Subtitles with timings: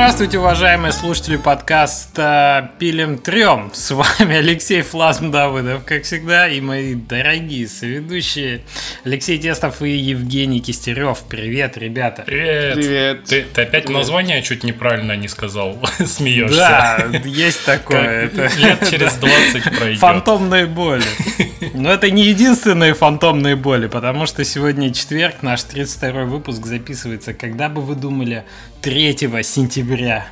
[0.00, 3.70] Здравствуйте, уважаемые слушатели подкаста «Пилим трем».
[3.74, 8.62] С вами Алексей Флазм Давыдов, как всегда, и мои дорогие соведущие
[9.04, 11.22] Алексей Тестов и Евгений Кистерев.
[11.28, 12.22] Привет, ребята.
[12.22, 12.76] Привет.
[12.76, 13.24] Привет.
[13.24, 13.98] Ты, ты опять Привет.
[13.98, 16.56] название чуть неправильно не сказал, смеешься.
[16.56, 18.30] Да, есть такое.
[18.30, 20.00] Как Это Лет через 20 пройдет.
[20.00, 21.04] Фантомные боли.
[21.74, 27.68] Но это не единственные фантомные боли, потому что сегодня четверг, наш 32 выпуск записывается, когда
[27.68, 28.44] бы вы думали,
[28.82, 30.26] 3 сентября.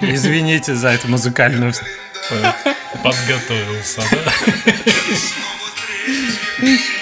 [0.00, 1.72] Извините за эту музыкальную...
[3.02, 4.32] Подготовился, да?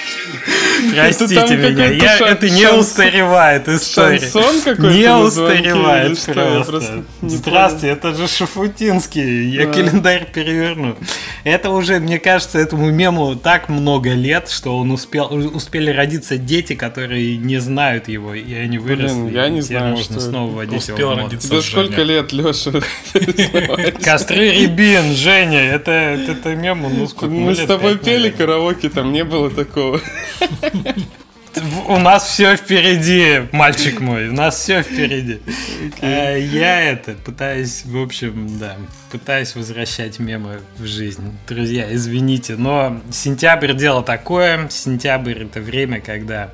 [1.02, 4.19] Простите меня, я, шан- это не шанс- устаревает история.
[4.19, 7.05] Шансон какой-то Не устаревает просто.
[7.23, 9.48] не Здравствуйте, это же Шафутинский.
[9.51, 9.73] Я Да.
[9.73, 10.97] календарь переверну.
[11.45, 16.75] Это уже, мне кажется, этому мему так много лет, что он успел, успели родиться дети,
[16.75, 19.30] которые не знают его, и они выросли.
[19.34, 21.48] я не знаю, можно что снова водить Успел его родиться.
[21.48, 22.73] Тебе сколько лет, Леша?
[24.03, 28.33] Костры Рябин, Женя, это, это, это мему, ну сколько Мы с тобой пели наверное.
[28.39, 30.01] караоке, там не было такого.
[31.89, 35.41] У нас все впереди, мальчик мой, у нас все впереди.
[36.00, 38.77] Э, Я это пытаюсь, в общем, да,
[39.11, 41.36] пытаюсь возвращать мемы в жизнь.
[41.48, 44.69] Друзья, извините, но сентябрь дело такое.
[44.69, 46.50] Сентябрь это время, когда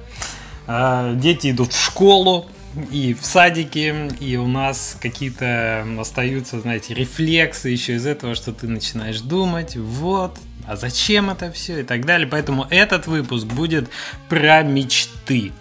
[0.67, 2.47] э, дети идут в школу
[2.91, 8.69] и в садики, и у нас какие-то остаются, знаете, рефлексы еще из этого, что ты
[8.69, 12.27] начинаешь думать, вот, а зачем это все и так далее.
[12.27, 13.89] Поэтому этот выпуск будет
[14.29, 15.53] про мечты.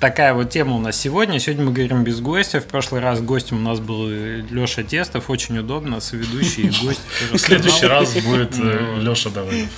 [0.00, 1.38] Такая вот тема у нас сегодня.
[1.40, 2.60] Сегодня мы говорим без гостя.
[2.60, 5.30] В прошлый раз гостем у нас был Леша Тестов.
[5.30, 7.00] Очень удобно, соведущий и гость.
[7.32, 9.68] В следующий раз будет Леша Давыдов.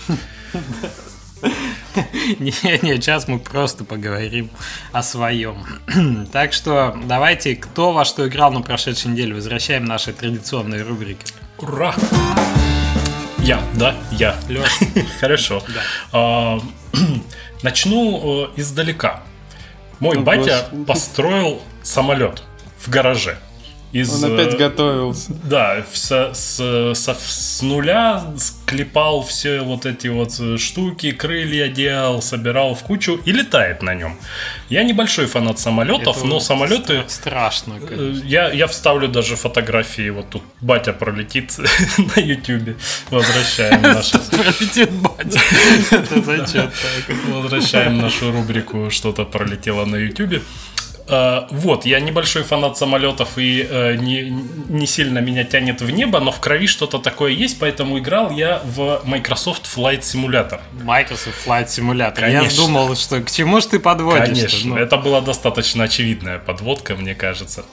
[2.39, 4.51] Не-не, сейчас мы просто поговорим
[4.93, 5.65] о своем.
[6.33, 11.25] Так что давайте, кто во что играл на прошедшей неделе, возвращаем наши традиционные рубрики.
[11.59, 11.95] Ура!
[13.49, 14.37] Я, да, я.
[14.51, 14.69] Лёш.
[15.21, 15.63] Хорошо.
[15.69, 15.81] Да.
[16.13, 16.61] А,
[17.63, 19.23] Начну э, издалека.
[20.01, 22.43] Мой О, батя построил самолет
[22.79, 23.39] в гараже.
[23.91, 25.33] Из, Он опять э, готовился.
[25.45, 26.57] Да, со- с,
[26.95, 33.19] со- с нуля склепал все вот эти вот э, штуки, крылья делал, собирал в кучу
[33.25, 34.19] и летает на нем.
[34.69, 36.93] Я небольшой фанат самолетов, Это но самолеты...
[37.07, 37.75] стра- Страшно.
[37.81, 38.27] э, конечно.
[38.27, 41.55] Я, я вставлю даже фотографии, вот тут батя пролетит
[42.17, 42.77] на ютюбе.
[43.11, 45.41] Возвращаем нашу, Пролетит батя.
[45.91, 46.71] Это зачем
[47.07, 47.17] так?
[47.29, 50.43] возвращаем нашу рубрику «Что-то пролетело на ютюбе».
[51.09, 54.31] Э, Вот, я небольшой фанат самолетов и э, не,
[54.69, 58.61] не сильно меня тянет в небо, но в крови что-то такое есть, поэтому играл я
[58.65, 60.61] в Microsoft Flight Simulator.
[60.85, 62.31] Microsoft Flight Simulator.
[62.31, 62.65] Я Конечно.
[62.65, 64.27] думал, что к чему ж ты подводишь?
[64.27, 67.65] Конечно, это была достаточно очевидная подводка, мне кажется.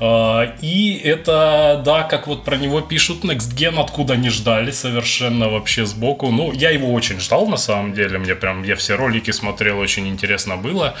[0.00, 5.48] А, И это, да, как вот про него пишут, Next Gen откуда не ждали, совершенно
[5.48, 6.30] вообще сбоку.
[6.30, 10.08] Ну, я его очень ждал, на самом деле, мне прям, я все ролики смотрел, очень
[10.08, 10.94] интересно было.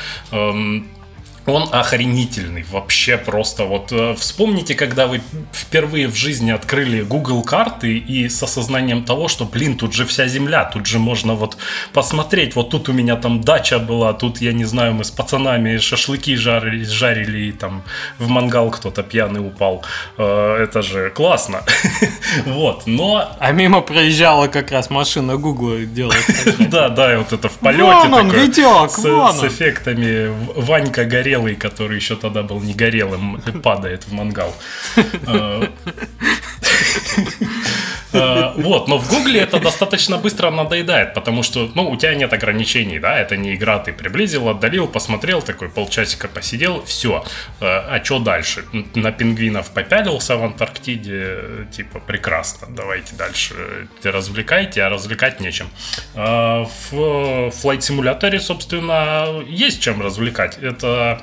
[1.46, 5.20] Он охренительный, вообще просто вот э, вспомните, когда вы
[5.52, 10.26] впервые в жизни открыли Google карты и с осознанием того, что, блин, тут же вся
[10.26, 11.58] земля, тут же можно вот
[11.92, 15.76] посмотреть, вот тут у меня там дача была, тут, я не знаю, мы с пацанами
[15.76, 17.82] шашлыки жарили, жарили и там
[18.18, 19.84] в мангал кто-то пьяный упал.
[20.16, 21.62] Э, Это же классно.
[22.46, 26.24] Вот, но А мимо проезжала как раз машина Гугла делает.
[26.70, 30.32] да, да, вот это в полете Вон он, Витек, с, эффектами.
[30.56, 31.04] Ванька
[31.34, 34.54] горелый, который еще тогда был не горелым, падает в мангал.
[38.14, 42.14] Э, э, Вот, но в Гугле это достаточно быстро надоедает, потому что, ну, у тебя
[42.14, 47.24] нет ограничений, да, это не игра, ты приблизил, отдалил, посмотрел, такой полчасика посидел, все.
[47.60, 48.64] А что дальше?
[48.94, 53.54] На пингвинов попялился в Антарктиде, э, типа, прекрасно, давайте дальше
[54.02, 55.68] э, развлекайте, а развлекать нечем.
[56.14, 60.58] В Flight Simulator, собственно, есть чем развлекать.
[60.58, 61.20] Это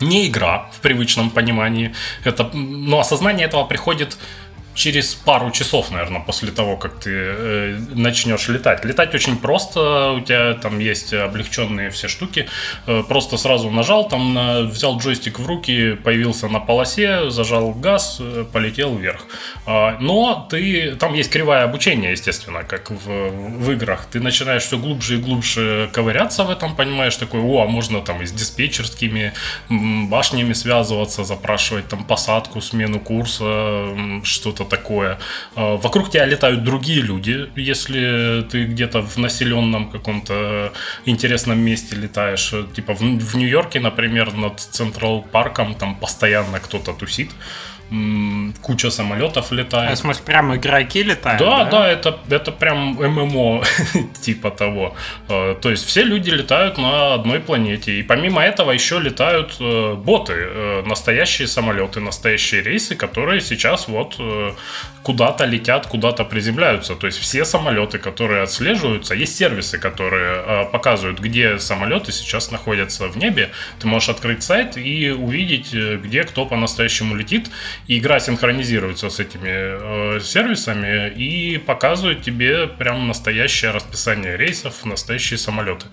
[0.00, 1.94] не игра в привычном понимании.
[2.24, 4.16] Это, но осознание этого приходит
[4.78, 8.84] через пару часов, наверное, после того, как ты э, начнешь летать.
[8.84, 12.46] Летать очень просто, у тебя там есть облегченные все штуки.
[12.86, 18.18] Э, просто сразу нажал, там на- взял джойстик в руки, появился на полосе, зажал газ,
[18.20, 19.26] э, полетел вверх.
[19.66, 24.06] А, но ты там есть кривая обучения, естественно, как в, в играх.
[24.12, 28.22] Ты начинаешь все глубже и глубже ковыряться в этом, понимаешь, такой, о, а можно там
[28.22, 29.32] и с диспетчерскими
[30.08, 35.18] башнями связываться, запрашивать там посадку, смену курса, что-то такое.
[35.56, 40.72] Э, вокруг тебя летают другие люди, если ты где-то в населенном каком-то
[41.06, 42.54] интересном месте летаешь.
[42.74, 47.30] Типа в, в Нью-Йорке, например, над Централ Парком там постоянно кто-то тусит
[48.60, 49.92] куча самолетов летает.
[49.92, 51.40] А, в смысле, прям игроки летают?
[51.40, 53.64] Да, да, да это, это прям ММО
[54.20, 54.94] типа того.
[55.28, 57.92] Э, то есть все люди летают на одной планете.
[57.92, 64.20] И помимо этого еще летают э, боты, э, настоящие самолеты, настоящие рейсы, которые сейчас вот
[65.02, 66.94] куда-то летят, куда-то приземляются.
[66.94, 73.16] То есть все самолеты, которые отслеживаются, есть сервисы, которые показывают, где самолеты сейчас находятся в
[73.16, 73.50] небе.
[73.80, 77.48] Ты можешь открыть сайт и увидеть, где кто по-настоящему летит
[77.88, 85.38] и игра синхронизируется с этими э, сервисами и показывает тебе прям настоящее расписание рейсов, настоящие
[85.38, 85.86] самолеты.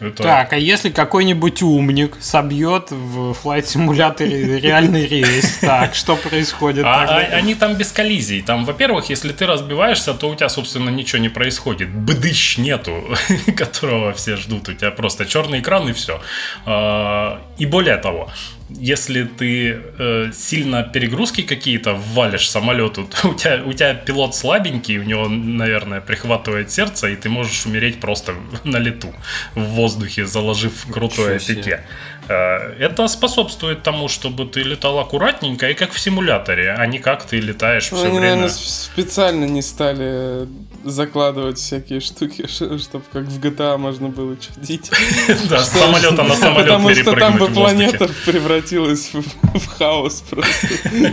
[0.00, 0.24] Это...
[0.24, 6.84] Так, а если какой-нибудь умник собьет в флайт симуляторе реальный рейс, так, что происходит?
[6.84, 8.42] А, а, они там без коллизий.
[8.42, 11.90] Там, во-первых, если ты разбиваешься, то у тебя, собственно, ничего не происходит.
[11.90, 13.16] Бдыщ нету,
[13.56, 14.68] которого все ждут.
[14.68, 16.20] У тебя просто черный экран и все.
[16.66, 18.32] А, и более того,
[18.78, 24.98] если ты э, сильно перегрузки какие-то ввалишь самолету, то у тебя, у тебя пилот слабенький,
[24.98, 28.34] у него, наверное, прихватывает сердце, и ты можешь умереть просто
[28.64, 29.14] на лету,
[29.54, 31.84] в воздухе, заложив крутое пике.
[32.28, 37.24] Э, это способствует тому, чтобы ты летал аккуратненько и как в симуляторе, а не как
[37.24, 38.36] ты летаешь все Они, время.
[38.36, 40.46] Наверное, специально не стали
[40.84, 44.90] закладывать всякие штуки, чтобы как в GTA можно было чудить.
[45.48, 50.68] Да, с самолета на самолет Потому что там бы планета превратилась в хаос просто.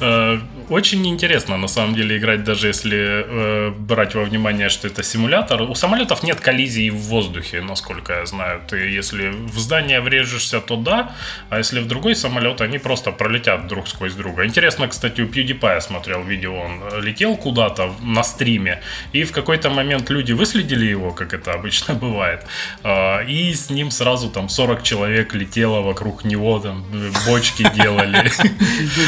[0.00, 0.38] Э,
[0.68, 5.62] очень интересно, на самом деле, играть, даже если э, брать во внимание, что это симулятор.
[5.62, 8.60] У самолетов нет коллизий в воздухе, насколько я знаю.
[8.68, 11.12] Ты, если в здание врежешься, то да,
[11.50, 14.44] а если в другой самолет, они просто пролетят друг сквозь друга.
[14.44, 18.80] Интересно, кстати, у PewDiePie я смотрел видео, он летел куда-то на стриме,
[19.14, 22.40] и в какой-то момент люди выследили его, как это обычно бывает,
[22.82, 26.84] э, и с ним сразу там 40 человек летело вокруг него, там
[27.26, 28.30] бочки делали.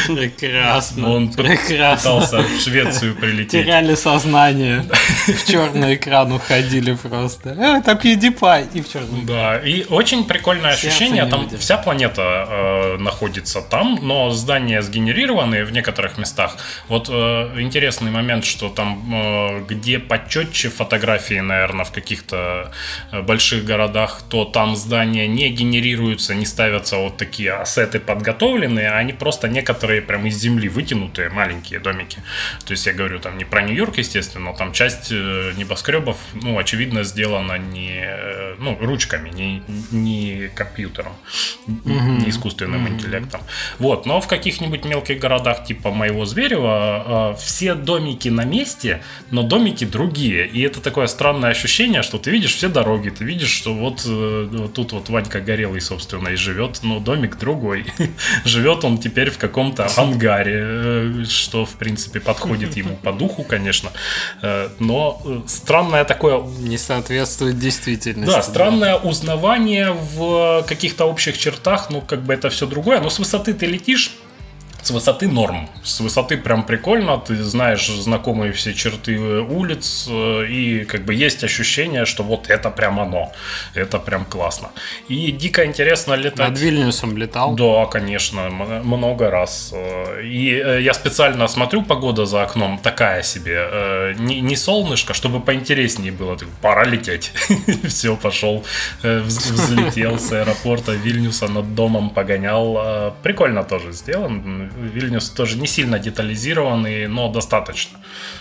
[0.07, 1.09] Прекрасно.
[1.09, 1.95] Он прекрасно.
[1.95, 3.65] пытался в Швецию прилететь.
[3.65, 4.85] Теряли сознание.
[5.27, 7.49] В черный экран уходили просто.
[7.49, 8.67] «Э, это PewDiePie.
[8.73, 10.23] И в черный Да, и очень
[10.61, 11.25] прикольное ощущение.
[11.25, 16.57] Там вся планета э, находится там, но здания сгенерированы в некоторых местах.
[16.87, 22.71] Вот э, интересный момент, что там, э, где почетче фотографии, наверное, в каких-то
[23.11, 28.97] э, больших городах, то там здания не генерируются, не ставятся вот такие ассеты подготовленные, а
[28.97, 32.17] они просто некоторые прям из земли вытянутые, маленькие домики.
[32.65, 37.03] То есть я говорю там не про Нью-Йорк, естественно, там часть э, небоскребов, ну, очевидно,
[37.03, 41.13] сделана не, э, ну, ручками, не, не компьютером,
[41.67, 42.23] mm-hmm.
[42.23, 42.93] не искусственным mm-hmm.
[42.93, 43.41] интеллектом.
[43.79, 49.01] Вот, но в каких-нибудь мелких городах типа моего Зверева э, все домики на месте,
[49.31, 50.47] но домики другие.
[50.47, 54.73] И это такое странное ощущение, что ты видишь все дороги, ты видишь, что вот, вот
[54.73, 57.85] тут вот Ванька Горелый, собственно, и живет, но домик другой.
[58.45, 63.91] живет он теперь в каком-то ангаре, э, что, в принципе, подходит ему по духу, конечно.
[64.41, 66.41] Э, но э, странное такое...
[66.59, 68.35] Не соответствует действительности.
[68.35, 70.21] Да, странное узнавание в
[70.67, 72.99] каких-то общих чертах, ну, как бы это все другое.
[72.99, 74.11] Но с высоты ты летишь,
[74.81, 75.69] с высоты норм.
[75.83, 81.43] С высоты прям прикольно, ты знаешь знакомые все черты улиц, э, и как бы есть
[81.43, 83.31] ощущение, что вот это прям оно.
[83.75, 84.71] Это прям классно.
[85.07, 86.49] И дико интересно летать.
[86.49, 87.55] Над Вильнюсом летал?
[87.55, 89.71] Да, конечно, много раз.
[89.73, 94.15] Э, и э, я специально смотрю, погода за окном такая себе.
[94.17, 96.37] Не, солнышко, чтобы поинтереснее было.
[96.61, 97.31] Пора лететь.
[97.87, 98.63] Все, пошел,
[99.03, 103.13] взлетел с аэропорта Вильнюса над домом, погонял.
[103.23, 107.99] Прикольно тоже сделан Вильнюс тоже не сильно детализированный, но достаточно,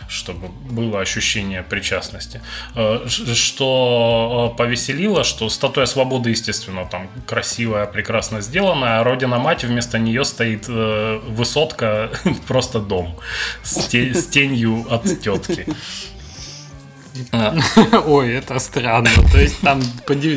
[0.08, 2.40] чтобы было ощущение причастности.
[2.74, 9.98] Э, что э, повеселило, что статуя свободы, естественно, там красивая, прекрасно сделанная, а Родина-мать вместо
[9.98, 12.10] нее стоит э, высотка,
[12.46, 13.18] просто дом
[13.62, 15.66] с тенью от тетки.
[18.06, 19.10] Ой, это странно.
[19.32, 19.82] То есть там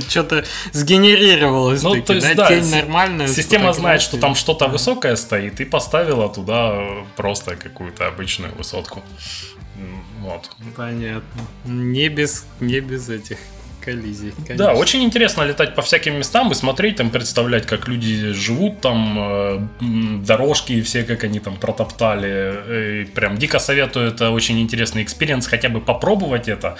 [0.09, 1.83] что-то сгенерировалось.
[1.83, 3.27] Ну, то есть, да, тень нормальная.
[3.27, 9.03] Система знает, что там что-то высокое стоит, и поставила туда просто какую-то обычную высотку.
[10.19, 10.49] Вот.
[10.75, 11.41] Понятно.
[11.65, 13.37] Не без, не без этих
[14.45, 14.65] Конечно.
[14.65, 19.17] Да, очень интересно летать по всяким местам и смотреть, там, представлять, как люди живут, там,
[19.19, 19.59] э,
[20.25, 23.03] дорожки все, как они там протоптали.
[23.03, 26.77] И прям дико советую, это очень интересный experience, хотя бы попробовать это.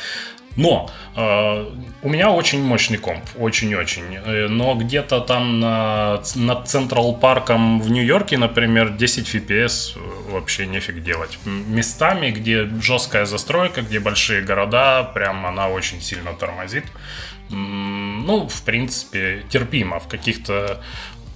[0.56, 1.66] Но э,
[2.02, 4.18] у меня очень мощный комп, очень-очень.
[4.24, 9.98] Э, но где-то там на, над Централ Парком в Нью-Йорке, например, 10 FPS
[10.30, 11.40] вообще нефиг делать.
[11.46, 16.86] Местами, где жесткая застройка, где большие города, прям она очень сильно тормозит.
[17.50, 20.00] Ну, в принципе, терпимо.
[20.00, 20.82] В каких-то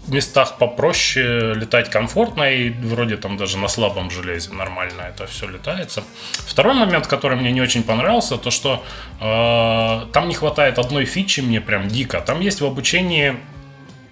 [0.08, 6.04] местах попроще летать комфортно и вроде там даже на слабом железе нормально это все летается.
[6.34, 8.84] Второй момент, который мне не очень понравился, то что
[9.20, 12.22] э, там не хватает одной фичи мне прям дико.
[12.22, 13.36] Там есть в обучении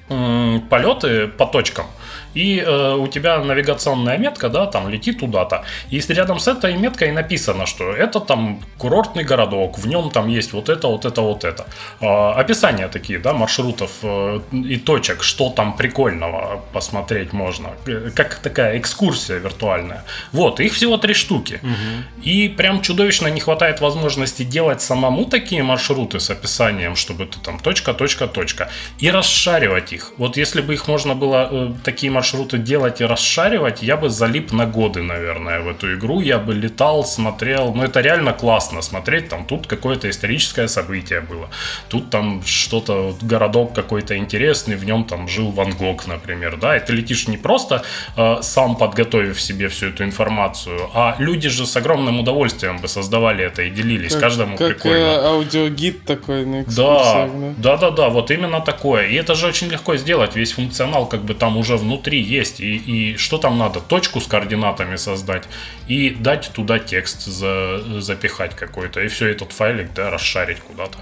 [0.10, 1.88] э, полеты по точкам
[2.36, 5.64] и э, у тебя навигационная метка, да, там летит туда-то.
[5.90, 10.28] И если рядом с этой меткой написано, что это там курортный городок, в нем там
[10.28, 11.66] есть вот это, вот это, вот это.
[12.02, 17.70] Э, описания такие, да, маршрутов э, и точек, что там прикольного посмотреть можно.
[18.16, 20.04] Как такая экскурсия виртуальная.
[20.34, 21.60] Вот, их всего три штуки.
[21.64, 22.30] Угу.
[22.30, 27.60] И прям чудовищно не хватает возможности делать самому такие маршруты с описанием, чтобы ты там
[27.60, 28.70] точка, точка, точка.
[29.00, 30.12] И расшаривать их.
[30.18, 34.10] Вот если бы их можно было э, такие маршруты маршруты делать и расшаривать, я бы
[34.10, 36.22] залип на годы, наверное, в эту игру.
[36.22, 37.74] Я бы летал, смотрел.
[37.76, 39.30] Ну, это реально классно смотреть.
[39.30, 41.50] Там тут какое-то историческое событие было.
[41.88, 46.58] Тут там что-то, городок какой-то интересный, в нем там жил Ван Гог, например.
[46.58, 47.84] Да, и ты летишь не просто
[48.18, 53.44] э, сам подготовив себе всю эту информацию, а люди же с огромным удовольствием бы создавали
[53.44, 54.14] это и делились.
[54.14, 54.96] Как, Каждому как прикольно.
[54.96, 57.28] Э, аудиогид такой на да,
[57.58, 59.08] да, да, да, да, вот именно такое.
[59.08, 60.36] И это же очень легко сделать.
[60.36, 62.60] Весь функционал как бы там уже внутри внутри есть.
[62.60, 63.80] И, и что там надо?
[63.80, 65.44] Точку с координатами создать
[65.88, 69.02] и дать туда текст за, запихать какой-то.
[69.02, 70.98] И все, этот файлик, да, расшарить куда-то.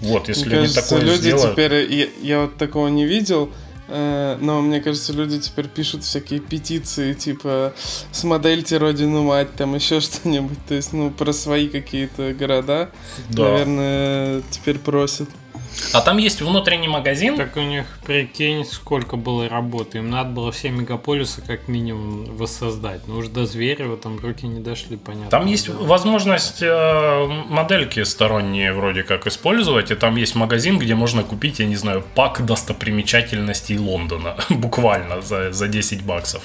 [0.00, 1.52] Вот, если мне кажется, такое люди сделают...
[1.52, 1.92] теперь...
[1.92, 3.50] Я, я вот такого не видел,
[3.88, 7.72] э, но мне кажется, люди теперь пишут всякие петиции, типа
[8.12, 10.58] «Смодельте родину мать», там еще что-нибудь.
[10.68, 12.90] То есть, ну, про свои какие-то города,
[13.30, 13.42] да.
[13.42, 15.28] наверное, теперь просят.
[15.92, 17.36] А там есть внутренний магазин.
[17.36, 19.98] Так у них, прикинь, сколько было работы.
[19.98, 23.06] Им надо было все мегаполисы как минимум воссоздать.
[23.06, 25.30] Но уж до Зверева там руки не дошли, понятно.
[25.30, 29.90] Там есть возможность э, модельки сторонние вроде как использовать.
[29.90, 34.36] И там есть магазин, где можно купить, я не знаю, пак достопримечательностей Лондона.
[34.50, 36.42] Буквально за, за 10 баксов.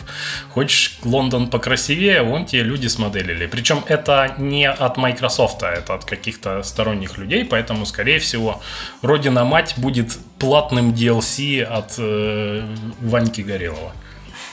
[0.50, 3.48] Хочешь Лондон покрасивее, вон те люди смоделили.
[3.48, 7.44] Причем это не от Microsoft, а это от каких-то сторонних людей.
[7.44, 8.62] Поэтому, скорее всего,
[9.02, 12.68] вроде Родина мать будет платным DLC от э,
[13.00, 13.94] Ваньки Горелого.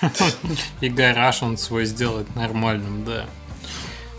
[0.81, 3.27] И гараж он свой сделает нормальным, да.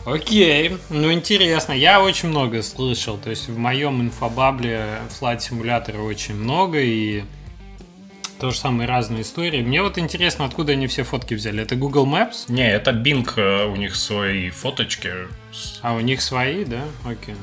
[0.05, 6.35] Окей, ну интересно, я очень много слышал, то есть в моем инфобабле флайт симулятора очень
[6.35, 7.23] много и
[8.37, 9.61] то же самое разные истории.
[9.61, 11.63] Мне вот интересно, откуда они все фотки взяли.
[11.63, 12.51] Это Google Maps?
[12.51, 15.11] Не, это Bing, э, у них свои фоточки.
[15.81, 16.81] А у них свои, да?
[17.05, 17.35] Окей.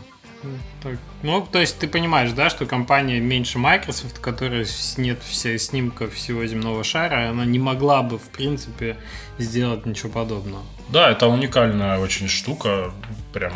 [0.83, 0.99] Так.
[1.23, 4.67] Ну, то есть ты понимаешь, да, что компания меньше Microsoft, которая
[4.97, 8.97] нет все снимков всего земного шара, она не могла бы, в принципе,
[9.39, 10.63] сделать ничего подобного.
[10.91, 12.93] Да, это уникальная очень штука,
[13.33, 13.53] прям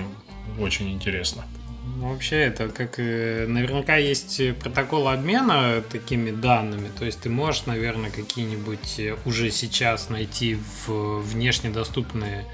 [0.59, 1.45] очень интересно.
[1.85, 8.11] Ну, вообще это как наверняка есть протокол обмена такими данными, то есть ты можешь, наверное,
[8.11, 12.45] какие-нибудь уже сейчас найти в внешне доступные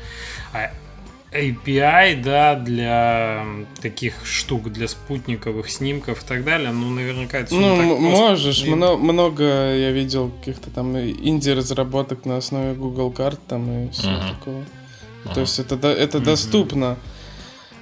[0.53, 0.71] а,
[1.33, 3.45] API, да, для
[3.83, 8.67] таких штук, для спутниковых снимков и так далее, ну, наверняка это Ну, так можешь, просто...
[8.67, 9.45] много, много
[9.75, 14.31] я видел каких-то там инди-разработок на основе Google карт там и все uh-huh.
[14.31, 14.61] такого.
[14.61, 15.35] Uh-huh.
[15.35, 16.25] То есть это, это uh-huh.
[16.25, 16.97] доступно.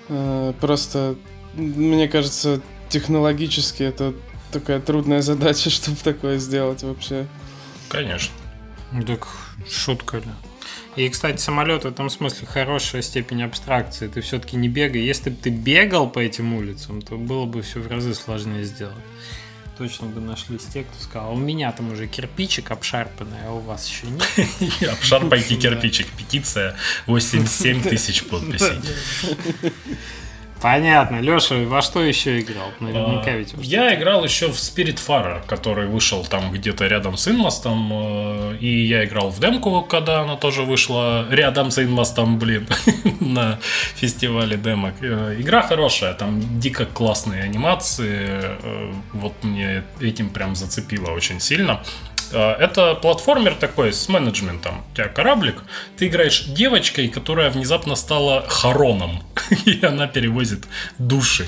[0.08, 1.16] Э, просто,
[1.54, 4.12] мне кажется, технологически это
[4.50, 7.26] такая трудная задача, чтобы такое сделать вообще.
[7.88, 8.34] Конечно.
[9.06, 9.28] Так
[9.68, 10.24] шутка ли?
[10.96, 14.08] И, кстати, самолет в этом смысле хорошая степень абстракции.
[14.08, 15.02] Ты все-таки не бегай.
[15.02, 18.94] Если бы ты бегал по этим улицам, то было бы все в разы сложнее сделать.
[19.78, 23.58] Точно бы нашлись те, кто сказал, «А у меня там уже кирпичик обшарпанный, а у
[23.58, 24.90] вас еще нет.
[24.90, 26.06] Обшарпайте кирпичик.
[26.16, 28.80] Петиция 87 тысяч подписей.
[30.60, 31.20] Понятно.
[31.20, 32.72] Леша, во что еще играл?
[32.80, 33.54] Наверняка ведь.
[33.58, 37.90] Я играл еще в Spirit Fire, который вышел там где-то рядом с Инмостом.
[37.92, 42.66] Э, и я играл в демку, когда она тоже вышла рядом с Инмостом, блин,
[43.20, 43.58] на
[43.94, 44.94] фестивале демок.
[45.02, 48.26] Э, игра хорошая, там дико классные анимации.
[48.62, 51.82] Э, вот мне этим прям зацепило очень сильно.
[52.32, 54.84] Это платформер такой с менеджментом.
[54.92, 55.62] У тебя кораблик,
[55.96, 59.22] ты играешь девочкой, которая внезапно стала Хароном.
[59.64, 60.64] и она перевозит
[60.98, 61.46] души э,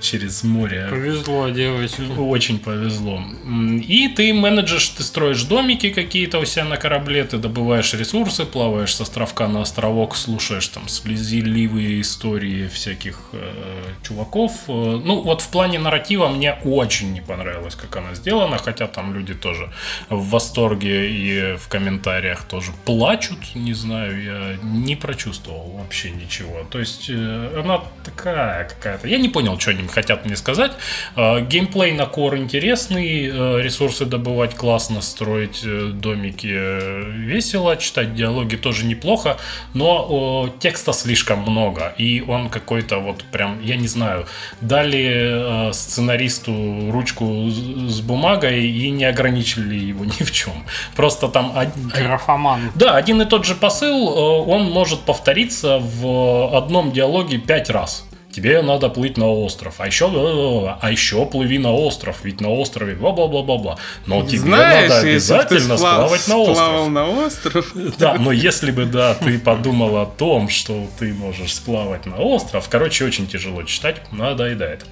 [0.00, 0.86] через море.
[0.90, 2.02] Повезло девочке.
[2.16, 3.22] Очень повезло.
[3.44, 8.94] И ты менеджешь, ты строишь домики какие-то у себя на корабле, ты добываешь ресурсы, плаваешь
[8.94, 14.52] с островка на островок, слушаешь там слезливые истории всяких э, чуваков.
[14.68, 19.14] Э, ну, вот в плане нарратива мне очень не понравилось, как она сделана, хотя там
[19.14, 19.70] люди тоже
[20.08, 26.64] в восторге и в комментариях тоже плачут, не знаю, я не прочувствовал вообще ничего.
[26.70, 29.08] То есть э, она такая какая-то.
[29.08, 30.70] Я не понял, что они хотят мне сказать.
[31.16, 38.54] Э, геймплей на кор интересный, э, ресурсы добывать классно, строить э, домики весело, читать диалоги
[38.54, 39.36] тоже неплохо,
[39.74, 44.26] но текста слишком много, и он какой-то вот прям, я не знаю,
[44.60, 50.64] дали сценаристу ручку с бумагой и не ограничили его ни в чем.
[50.94, 51.52] Просто там...
[51.92, 52.70] Графоман.
[52.76, 54.06] Да, один и тот же посыл,
[54.48, 60.06] он может повториться в одном диалоге пять раз тебе надо плыть на остров, а еще,
[60.80, 63.78] а еще плыви на остров, ведь на острове бла-бла-бла-бла-бла.
[64.06, 66.88] Но тебе Знаешь, надо обязательно сплавать на остров.
[66.88, 67.72] на остров.
[67.98, 72.68] Да, но если бы, да, ты подумал о том, что ты можешь сплавать на остров,
[72.68, 74.84] короче, очень тяжело читать, надоедает.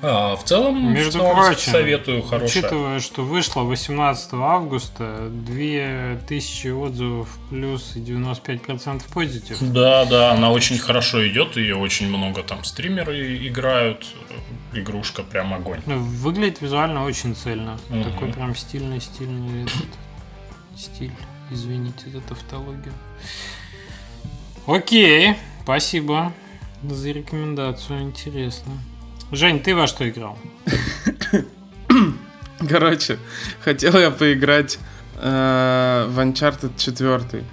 [0.00, 2.64] А, в целом, Между в целом прочим, советую хорошее.
[2.64, 9.58] Учитывая, что вышло 18 августа, 2000 отзывов плюс и 95% позитив.
[9.60, 14.06] Да, да, она очень хорошо идет, и очень много там стримеры играют.
[14.72, 15.80] Игрушка прям огонь.
[15.86, 17.78] Ну, выглядит визуально очень цельно.
[17.90, 18.04] Угу.
[18.04, 19.88] Такой прям стильный, стильный этот
[20.76, 21.12] стиль.
[21.50, 22.92] Извините за тавтологию.
[24.66, 26.32] Окей, спасибо
[26.82, 28.74] за рекомендацию, интересно.
[29.30, 30.38] Жень, ты во что играл?
[32.68, 33.18] Короче,
[33.62, 34.78] хотел я поиграть
[35.16, 37.44] э, в Uncharted 4.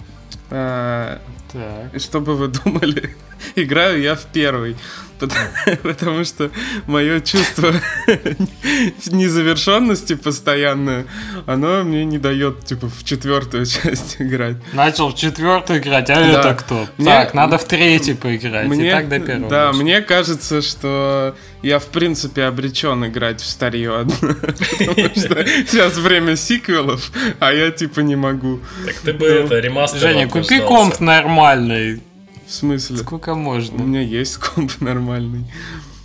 [0.52, 1.18] Э,
[1.52, 2.02] так.
[2.02, 3.16] Что бы вы думали?
[3.56, 4.76] Играю я в первый.
[5.84, 6.52] Потому, что
[6.88, 7.74] мое чувство
[9.08, 11.06] незавершенности постоянное,
[11.46, 14.58] оно мне не дает, типа, в четвертую часть играть.
[14.74, 16.40] Начал в четвертую играть, а да.
[16.40, 16.88] это кто?
[16.98, 19.50] Мне, так, надо в третий поиграть, мне, и так до первого.
[19.50, 19.82] Да, дошел.
[19.82, 24.14] мне кажется, что я, в принципе, обречен играть в старье одно.
[24.20, 28.60] Потому что сейчас время сиквелов, а я, типа, не могу.
[28.86, 32.02] Так ты бы это ремастер Женя, купи комп нормальный.
[32.48, 32.98] В смысле?
[32.98, 33.84] Сколько можно?
[33.84, 35.46] У меня есть комп нормальный.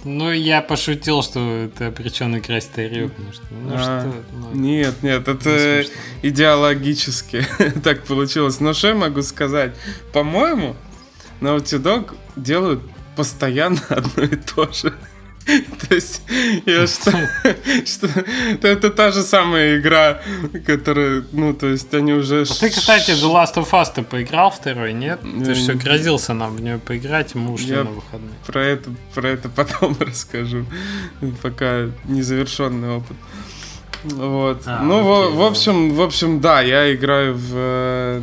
[0.04, 2.67] Ну, я пошутил, что ты обречен играть
[3.10, 3.43] потому что...
[3.50, 5.84] Ну, а, что, ну, нет, нет, это
[6.23, 7.47] идеологически
[7.84, 8.60] так получилось.
[8.60, 9.75] Но что я могу сказать?
[10.14, 10.75] По-моему,
[11.43, 12.80] Naughty Dog делают
[13.14, 14.95] постоянно одно и то же.
[15.88, 16.22] То есть,
[16.66, 17.10] я что,
[17.86, 18.08] что
[18.62, 20.20] это та же самая игра,
[20.66, 22.42] которая, ну, то есть они уже...
[22.42, 25.20] А ты, кстати, The Last of Us ты поиграл второй, нет?
[25.22, 28.34] Ты все грозился нам в нее поиграть, мы ушли на выходные.
[28.46, 30.66] Про это, про это потом расскажу,
[31.42, 33.16] пока незавершенный опыт.
[34.04, 34.62] Вот.
[34.66, 38.18] А, ну, окей, в, в общем, в общем, да, я играю в, э,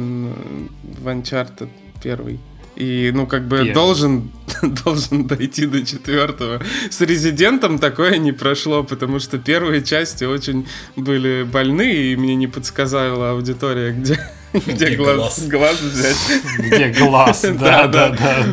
[0.84, 1.69] в Uncharted
[2.01, 2.39] первый.
[2.78, 3.74] И, ну, как бы Первый.
[3.74, 4.32] должен,
[4.86, 6.62] должен дойти до четвертого.
[6.92, 12.48] С резидентом такое не прошло, потому что первые части очень были больны, и мне не
[12.48, 14.20] подсказала аудитория, где,
[14.65, 16.15] где, глаз, глаз взять.
[16.60, 18.46] Где глаз, да, да, да.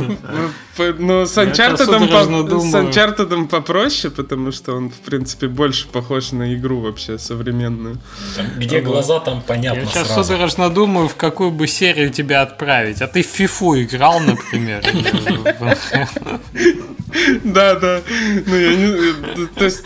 [0.99, 7.99] Ну, с Uncharted попроще, потому что он, в принципе, больше похож на игру вообще современную.
[8.57, 13.03] где глаза, там понятно Я сейчас судорожно думаю, в какую бы серию тебя отправить.
[13.03, 14.83] А ты в Фифу играл, например?
[17.45, 18.01] Да, да.
[18.47, 19.47] Ну, я не...
[19.47, 19.85] То есть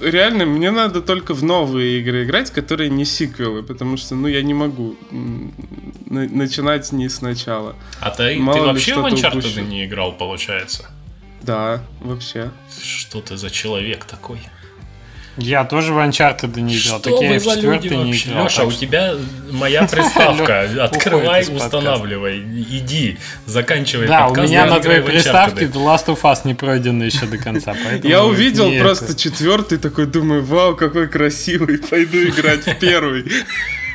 [0.00, 4.42] реально, мне надо только в новые игры играть, которые не сиквелы, потому что, ну, я
[4.42, 4.96] не могу
[6.10, 7.76] начинать не сначала.
[8.00, 10.90] А ты, Мало ты вообще в Uncharted не играл, получается?
[11.42, 12.50] Да, вообще.
[12.82, 14.40] Что ты за человек такой?
[15.38, 16.98] Я тоже в Uncharted не играл.
[16.98, 18.44] Что Такие вы за люди не играл.
[18.44, 19.14] Леша, у тебя
[19.50, 20.68] моя приставка.
[20.84, 22.40] Открывай, устанавливай.
[22.40, 27.26] Иди, заканчивай Да, у меня на твоей приставке The Last of Us не пройдено еще
[27.26, 27.74] до конца.
[28.02, 33.24] Я увидел просто четвертый, такой думаю, вау, какой красивый, пойду играть в первый.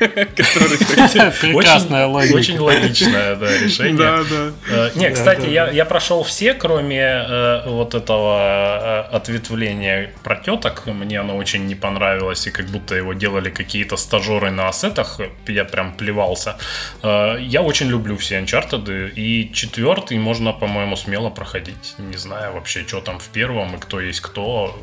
[1.40, 2.36] Прекрасная логика.
[2.36, 3.96] Очень логичное решение.
[3.96, 4.52] Да, да.
[4.68, 10.86] Э, не, кстати, я прошел все, кроме э, вот этого э, ответвления про теток.
[10.86, 15.20] Мне оно очень не понравилось, и как будто его делали какие-то стажеры на ассетах.
[15.46, 16.56] Я прям плевался.
[17.02, 21.94] Я очень люблю все Uncharted, и четвертый можно, по-моему, смело проходить.
[21.98, 24.78] Не знаю вообще, что там в первом и кто есть кто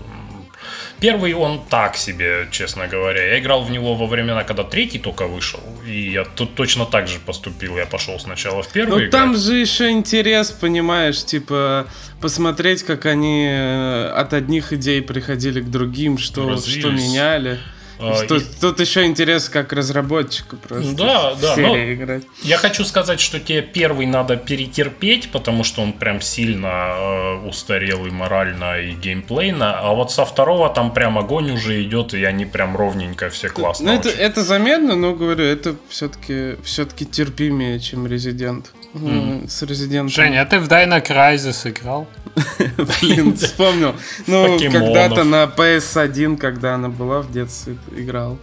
[1.01, 3.25] Первый он так себе, честно говоря.
[3.25, 5.59] Я играл в него во времена, когда третий только вышел.
[5.87, 7.75] И я тут точно так же поступил.
[7.75, 9.05] Я пошел сначала в первый.
[9.05, 11.87] Ну там же еще интерес, понимаешь, типа
[12.21, 17.57] посмотреть, как они э, от одних идей приходили к другим, что, что меняли.
[18.01, 18.45] А, тут, и...
[18.59, 20.93] тут еще интерес как разработчику просто.
[20.95, 21.55] Да, да.
[21.57, 22.23] Но играть.
[22.43, 28.05] Я хочу сказать, что тебе первый надо перетерпеть, потому что он прям сильно э, устарел
[28.05, 29.79] и морально, и геймплейно.
[29.79, 33.93] А вот со второго там прям огонь уже идет, и они прям ровненько все классно.
[33.93, 38.71] Ну, это, это заметно, но говорю, это все-таки все-таки терпимее, чем Резидент.
[38.93, 39.47] Mm.
[39.47, 40.09] С Резидентом.
[40.09, 42.07] Женя, а ты в Dino Crisis играл?
[43.01, 43.95] Блин, вспомнил.
[44.27, 48.37] Ну, когда-то на PS1, когда она была в детстве, играл.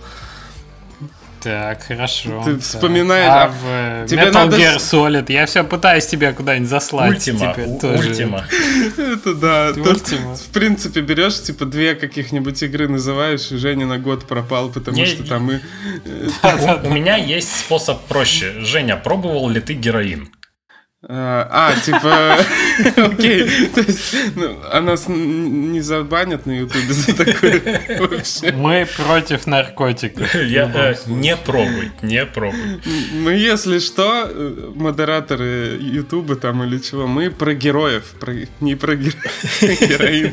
[1.40, 2.42] Так, хорошо.
[2.44, 3.28] Ты вспоминаешь...
[3.30, 4.56] А, а в тебе Metal надо...
[4.56, 7.12] Gear Solid я все пытаюсь тебя куда-нибудь заслать.
[7.12, 8.44] Ультима, Ультима.
[8.98, 9.68] Это да.
[9.70, 10.34] Ультима.
[10.34, 15.22] В принципе, берешь, типа, две каких-нибудь игры называешь, и Женя на год пропал, потому что
[15.22, 15.60] там мы...
[16.82, 18.54] У меня есть способ проще.
[18.60, 20.28] Женя, пробовал ли ты героин?
[21.06, 22.38] А, типа,
[22.96, 27.62] окей, то есть, ну, а нас не забанят на Ютубе за такое
[28.00, 28.50] вообще.
[28.50, 30.34] Мы против наркотиков.
[30.44, 32.80] Я, э, не пробуй, не пробуй.
[33.12, 38.16] Мы, если что, э, модераторы Ютуба там или чего, мы про героев,
[38.58, 38.96] не про
[39.60, 40.32] героин.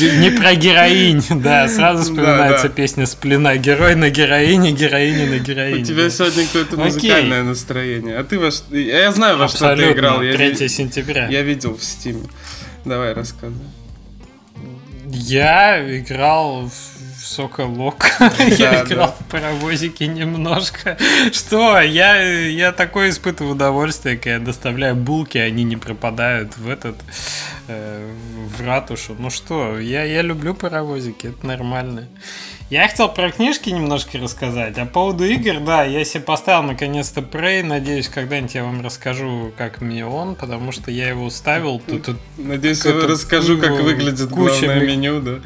[0.00, 3.56] Не про героин, да, сразу вспоминается песня «Сплена».
[3.56, 5.82] Герой на героине, героине на героине.
[5.82, 8.18] У тебя сегодня какое-то музыкальное настроение.
[8.18, 8.76] А ты во что...
[8.76, 10.22] Я знаю, во что ты играл.
[10.22, 11.28] Я 3 сентября.
[11.28, 12.28] Я видел в Steam.
[12.84, 13.66] Давай, рассказывай.
[15.06, 18.06] Я играл в Соколок.
[18.58, 20.96] я играл в паровозики немножко.
[21.32, 21.80] Что?
[21.80, 26.96] Я, я такое испытываю удовольствие, когда я доставляю булки, они не пропадают в этот
[27.68, 28.12] э,
[28.56, 29.16] в ратушу.
[29.18, 32.06] Ну что, я, я люблю паровозики, это нормально.
[32.68, 34.76] Я хотел про книжки немножко рассказать.
[34.76, 37.62] А по поводу игр, да, я себе поставил наконец-то Prey.
[37.62, 41.78] Надеюсь, когда-нибудь я вам расскажу, как мне он, потому что я его ставил.
[41.78, 45.38] Тут, Надеюсь, я расскажу, как выглядит куча главное меню, да.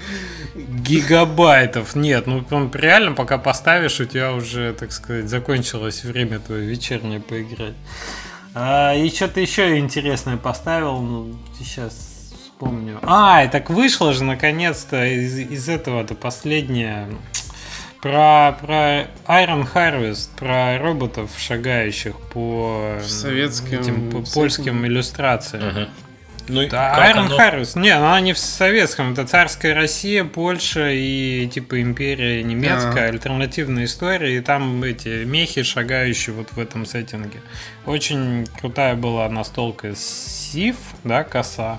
[0.55, 1.95] Гигабайтов.
[1.95, 7.21] Нет, ну прям реально, пока поставишь, у тебя уже, так сказать, закончилось время твое вечернее
[7.21, 7.75] поиграть.
[8.55, 11.01] А, и что-то еще интересное поставил.
[11.03, 12.10] Ну, сейчас
[12.61, 12.99] помню.
[13.03, 17.09] А, и так вышло же наконец-то из, из этого-то последнее.
[18.03, 25.65] Про, про Iron Harvest, про роботов, шагающих по советским этим, по польским иллюстрациям.
[25.69, 25.89] Ага.
[26.49, 27.39] Ну, да, Iron оно...
[27.39, 27.79] Harvest.
[27.79, 29.13] Не, она не в советском.
[29.13, 33.09] Это царская Россия, Польша и типа империя немецкая, а.
[33.11, 34.37] альтернативная история.
[34.37, 37.41] И там эти мехи, шагающие вот в этом сеттинге.
[37.87, 41.79] Очень крутая была настолка Сив, да, коса.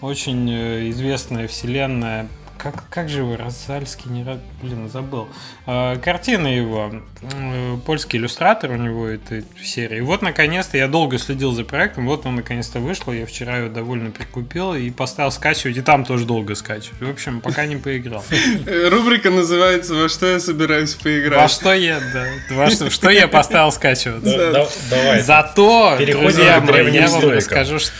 [0.00, 2.28] Очень э, известная вселенная.
[2.56, 4.22] Как, как же его, Розальский, не
[4.62, 5.28] блин, забыл.
[5.66, 9.98] Э, картина его, э, польский иллюстратор у него этой серии.
[9.98, 13.68] И вот, наконец-то, я долго следил за проектом, вот он наконец-то вышел, я вчера его
[13.70, 17.00] довольно прикупил и поставил скачивать, и там тоже долго скачивать.
[17.00, 18.22] В общем, пока не поиграл.
[18.90, 21.40] Рубрика называется «Во что я собираюсь поиграть».
[21.40, 22.26] Во что я, да.
[22.54, 24.22] Во что, что я поставил скачивать.
[24.22, 25.20] Давай.
[25.20, 27.92] Зато, друзья мои, я вам расскажу, что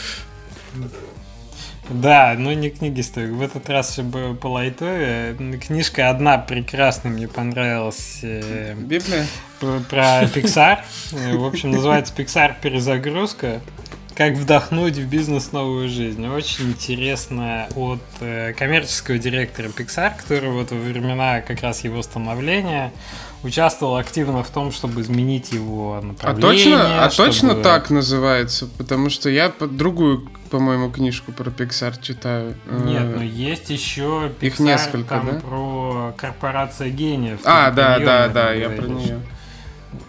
[1.90, 3.30] да, но не книги стоят.
[3.30, 5.36] В этот раз все было по лайтове.
[5.60, 8.20] Книжка одна прекрасно мне понравилась.
[8.22, 9.26] Э, Библия?
[9.58, 10.78] Про Pixar.
[11.12, 13.60] В общем, называется Pixar перезагрузка.
[14.14, 16.26] Как вдохнуть в бизнес новую жизнь.
[16.26, 22.92] Очень интересно от э, коммерческого директора Pixar, который вот во времена как раз его становления
[23.42, 26.76] участвовал активно в том, чтобы изменить его а направление.
[26.76, 27.28] А точно, а чтобы...
[27.28, 28.66] точно так называется?
[28.78, 32.54] Потому что я другую, по-моему, книжку про Pixar читаю.
[32.84, 35.40] Нет, но есть еще Pixar, Их несколько, там да?
[35.40, 37.40] про корпорация гениев.
[37.44, 39.20] А, да, да, да, я про нее.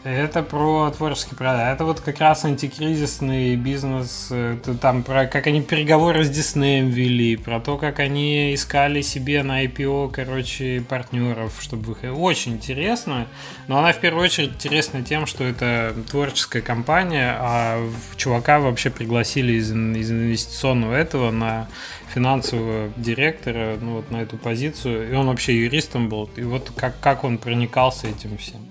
[0.04, 1.66] Это про творческий продукт.
[1.66, 4.32] Это вот как раз антикризисный бизнес.
[4.32, 9.44] Это там про как они переговоры с Диснеем вели, про то, как они искали себе
[9.44, 11.98] на IPO, короче, партнеров, чтобы их...
[12.16, 13.28] Очень интересно.
[13.68, 17.80] Но она в первую очередь интересна тем, что это творческая компания, а
[18.18, 21.68] чувака вообще пригласили из, из инвестиционного этого на
[22.14, 25.12] финансового директора, ну вот на эту позицию.
[25.12, 26.30] И он вообще юристом был.
[26.36, 28.62] И вот как, как он проникался этим всем.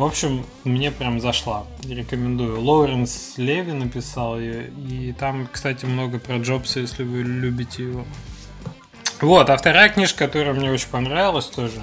[0.00, 1.66] В общем, мне прям зашла.
[1.86, 2.58] Рекомендую.
[2.58, 4.68] Лоуренс Леви написал ее.
[4.88, 8.06] И там, кстати, много про Джобса, если вы любите его.
[9.20, 11.82] Вот, а вторая книжка, которая мне очень понравилась тоже.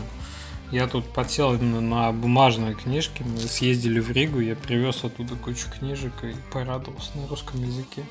[0.70, 3.24] Я тут подсел на бумажные книжки.
[3.24, 8.04] Мы съездили в Ригу, я привез оттуда кучу книжек и порадовался на русском языке.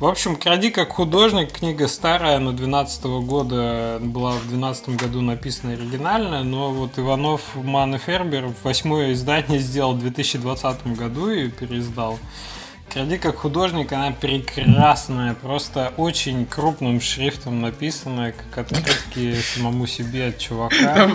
[0.00, 5.74] В общем, «Кради как художник» книга старая, но 12 года была в 12 году написана
[5.74, 12.18] оригинальная, но вот Иванов, Ман и Фербер восьмое издание сделал в 2020 году и переиздал.
[12.92, 20.38] Кради как художник, она прекрасная, просто очень крупным шрифтом написанная, как открытки самому себе от
[20.38, 21.10] чувака.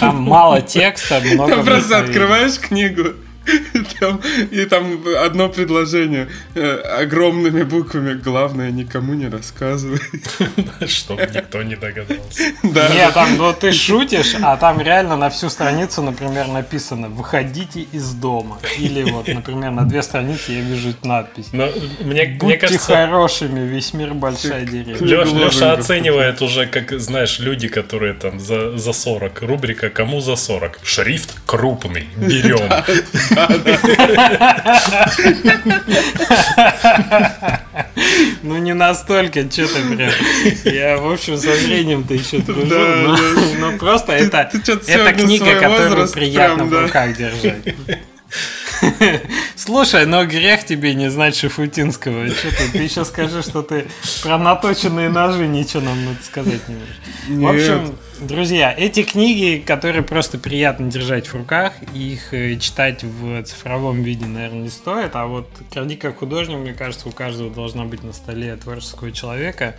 [0.00, 3.14] Там, мало текста, много Там просто открываешь книгу,
[4.00, 8.14] Там, и там одно предложение э, огромными буквами.
[8.14, 10.00] Главное, никому не рассказывай.
[10.86, 12.42] Чтобы никто не догадался.
[12.62, 12.88] Да.
[12.88, 18.12] Нет, там ну, ты шутишь, а там реально на всю страницу, например, написано «Выходите из
[18.12, 18.58] дома».
[18.78, 21.48] Или вот, например, на две страницы я вижу надпись.
[21.52, 21.68] Но
[22.00, 25.06] мне, Будьте мне кажется, хорошими, весь мир большая деревня.
[25.06, 29.42] Леша, Леша оценивает уже, как, знаешь, люди, которые там за, за 40.
[29.42, 32.70] Рубрика «Кому за 40?» Шрифт крупный, берем.
[38.42, 40.10] Ну не настолько, что ты прям.
[40.64, 43.16] Я, в общем, со зрением-то еще дружу, но,
[43.60, 44.50] но просто это,
[44.86, 47.74] это книга, которую приятно в руках держать.
[49.56, 52.28] Слушай, но грех тебе не знать Шафутинского.
[52.28, 53.86] Что ты, ты еще скажи, что ты
[54.22, 56.98] про наточенные ножи ничего нам надо сказать не можешь.
[57.28, 63.42] В общем, друзья, эти книги, которые просто приятно держать в руках, их э, читать в
[63.44, 65.14] цифровом виде, наверное, не стоит.
[65.14, 69.76] А вот «Кради как художник», мне кажется, у каждого должна быть на столе творческого человека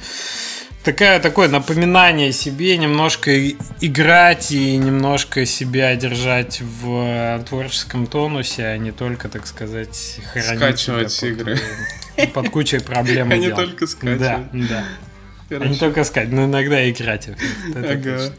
[0.84, 3.50] такая, такое напоминание себе, немножко
[3.82, 11.12] играть и немножко себя держать в творческом тонусе, а не только, так сказать, хоронить Скачивать
[11.12, 11.60] себя игры.
[12.16, 13.30] Под, под кучей проблем.
[13.32, 14.20] А не только скачивать.
[14.20, 14.86] Да, да.
[15.50, 17.30] А не только скачивать, но иногда играть.
[17.76, 18.34] Это ага.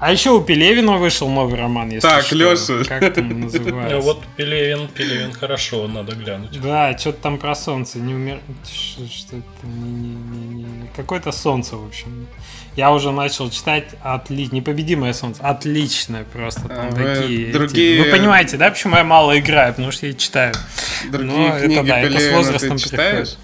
[0.00, 2.36] А еще у Пелевина вышел новый роман, если Так, что.
[2.36, 2.84] Леша.
[2.84, 3.98] Как там называется?
[3.98, 6.60] Вот Пелевин, Пелевин, хорошо, надо глянуть.
[6.60, 8.40] Да, что-то там про солнце, не умер...
[8.64, 9.66] Что это?
[9.66, 10.88] Не, не, не, не.
[10.94, 12.28] Какое-то солнце, в общем.
[12.76, 14.54] Я уже начал читать отлично.
[14.54, 15.42] Непобедимое солнце.
[15.42, 16.68] Отличное просто.
[16.68, 17.52] Там а такие.
[17.52, 18.04] Другие...
[18.04, 19.72] Вы понимаете, да, почему я мало играю?
[19.74, 20.54] Потому что я читаю.
[21.10, 23.36] Другие Но книги это, да, это с возрастом ты читаешь?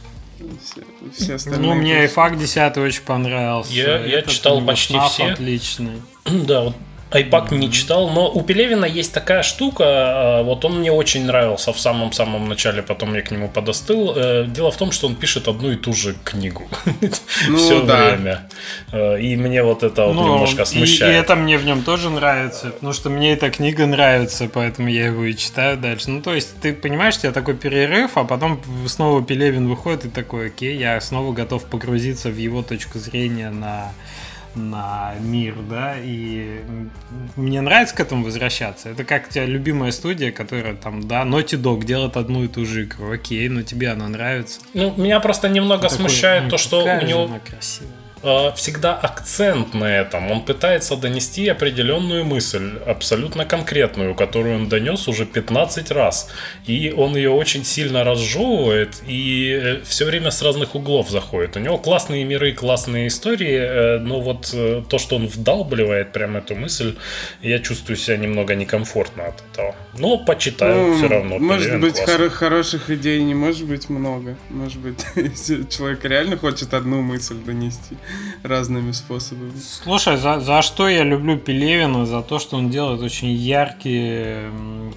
[1.16, 3.72] Все ну, мне и факт 10 очень понравился.
[3.72, 5.32] Я, я читал почти все.
[5.32, 6.00] Отличный.
[6.46, 6.74] Да, вот
[7.14, 11.72] Айпак не читал, но у Пелевина есть такая штука, а, вот он мне очень нравился
[11.72, 14.14] в самом-самом начале, потом я к нему подостыл.
[14.16, 16.66] Э, дело в том, что он пишет одну и ту же книгу
[17.48, 18.06] ну, все да.
[18.10, 18.48] время.
[18.90, 21.12] Э, и мне вот это вот ну, немножко смущает.
[21.12, 24.88] И, и это мне в нем тоже нравится, потому что мне эта книга нравится, поэтому
[24.88, 26.10] я его и читаю дальше.
[26.10, 30.08] Ну, то есть, ты понимаешь, у тебя такой перерыв, а потом снова Пелевин выходит и
[30.08, 33.92] такой, окей, я снова готов погрузиться в его точку зрения на
[34.54, 36.60] на мир, да, и
[37.36, 38.90] мне нравится к этому возвращаться.
[38.90, 42.64] Это как у тебя любимая студия, которая там, да, Naughty Dog делает одну и ту
[42.64, 44.60] же игру, окей, но тебе она нравится.
[44.74, 47.30] Ну, меня просто немного Такой, смущает ну, то, что у него...
[47.44, 48.03] красивая Э,
[48.56, 50.30] всегда акцент на этом.
[50.30, 56.30] Он пытается донести определенную мысль, абсолютно конкретную, которую он донес уже 15 раз.
[56.66, 61.56] И он ее очень сильно разжевывает и э, все время с разных углов заходит.
[61.56, 64.54] У него классные миры, классные истории, э, но вот
[64.88, 66.96] то, что он вдалбливает прям эту мысль,
[67.42, 69.74] я чувствую себя немного некомфортно от этого.
[69.98, 71.38] Но почитаю ну, все равно.
[71.38, 74.36] Может быть, хор- хороших идей не может быть много.
[74.50, 75.04] Может быть,
[75.70, 77.96] человек реально хочет одну мысль донести
[78.42, 79.52] разными способами.
[79.58, 82.06] Слушай, за, за что я люблю Пелевина?
[82.06, 84.50] За то, что он делает очень яркие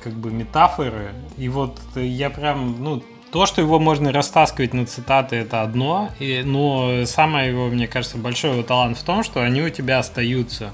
[0.03, 1.13] как бы метафоры.
[1.38, 6.12] И вот я прям, ну, то, что его можно растаскивать на цитаты, это одно.
[6.19, 9.99] И, но самое его, мне кажется, большой его талант в том, что они у тебя
[9.99, 10.71] остаются.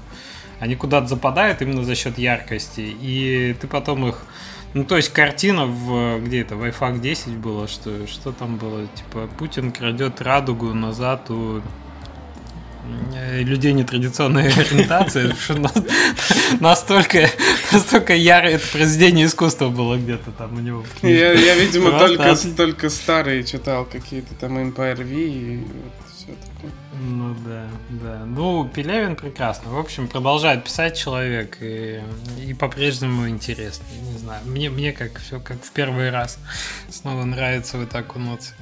[0.60, 2.96] Они куда-то западают именно за счет яркости.
[3.00, 4.24] И ты потом их
[4.74, 8.88] ну, то есть картина в где это, в iFAC 10 было, что, что там было?
[8.88, 11.62] Типа, Путин крадет радугу назад у
[13.42, 15.34] людей нетрадиционной ориентации,
[16.60, 17.30] настолько,
[17.72, 20.84] настолько ярое это произведение искусства было где-то там у него.
[21.02, 24.58] Я, я видимо, только, только старые читал какие-то там
[25.02, 25.60] V и.
[27.00, 28.24] Ну да, да.
[28.24, 29.70] Ну, Пелевин прекрасно.
[29.70, 32.00] В общем, продолжает писать человек и,
[32.46, 33.84] и по-прежнему интересно.
[34.12, 36.38] Не знаю, мне, мне как все как в первый раз
[36.88, 38.52] снова нравится вот так окунуться.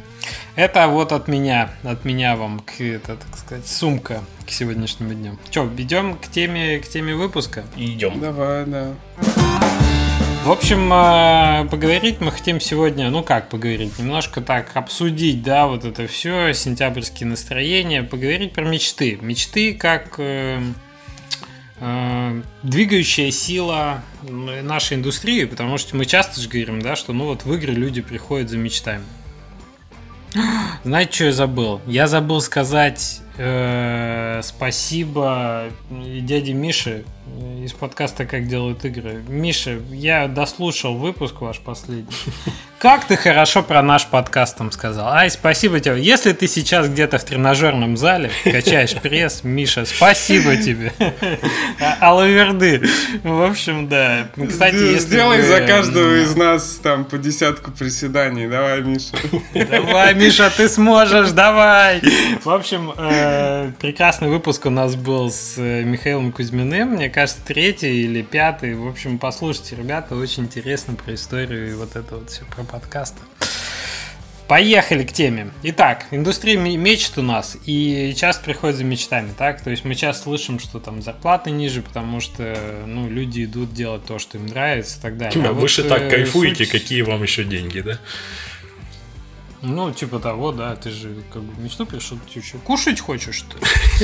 [0.57, 5.39] Это вот от меня, от меня вам, к, это, так сказать, сумка к сегодняшнему дню.
[5.51, 7.65] Че, идем к теме, к теме выпуска?
[7.77, 8.21] Идем.
[8.21, 8.95] Давай, да.
[10.45, 15.85] В общем, э, поговорить мы хотим сегодня, ну как поговорить, немножко так обсудить, да, вот
[15.85, 19.21] это все, сентябрьские настроения, поговорить про мечты.
[19.23, 20.61] Мечты как э,
[21.79, 27.45] э, двигающая сила нашей индустрии, потому что мы часто же говорим, да, что ну вот
[27.45, 29.05] в игры люди приходят за мечтами.
[30.83, 31.81] Знаете, что я забыл?
[31.87, 33.21] Я забыл сказать
[34.43, 37.05] спасибо дяде Мише
[37.65, 39.23] из подкаста «Как делают игры».
[39.29, 42.07] Миша, я дослушал выпуск ваш последний.
[42.79, 45.13] Как ты хорошо про наш подкаст там сказал.
[45.13, 46.03] Ай, спасибо тебе.
[46.03, 50.93] Если ты сейчас где-то в тренажерном зале качаешь пресс, Миша, спасибо тебе.
[52.01, 52.83] Алаверды.
[53.23, 54.27] В общем, да.
[54.49, 58.49] Кстати, Сделай за каждого из нас там по десятку приседаний.
[58.49, 59.17] Давай, Миша.
[59.55, 62.03] Давай, Миша, ты сможешь, давай.
[62.43, 63.22] В общем, э,
[63.81, 66.91] прекрасный выпуск у нас был с э, Михаилом Кузьминым.
[66.91, 68.75] Мне кажется, третий или пятый.
[68.75, 73.21] В общем, послушайте, ребята, очень интересно про историю и вот это вот все про подкасты.
[74.49, 75.51] Поехали к теме.
[75.63, 79.63] Итак, индустрия мечт у нас, и часто приходит за мечтами, так?
[79.63, 84.05] То есть мы часто слышим, что там зарплаты ниже, потому что, ну, люди идут делать
[84.05, 85.43] то, что им нравится и так далее.
[85.47, 86.71] А Вы же вот, так э, кайфуете, суть...
[86.71, 87.99] какие вам еще деньги, да?
[89.63, 93.57] Ну, типа того, да, ты же как бы мечту пришел, ты что, кушать хочешь, что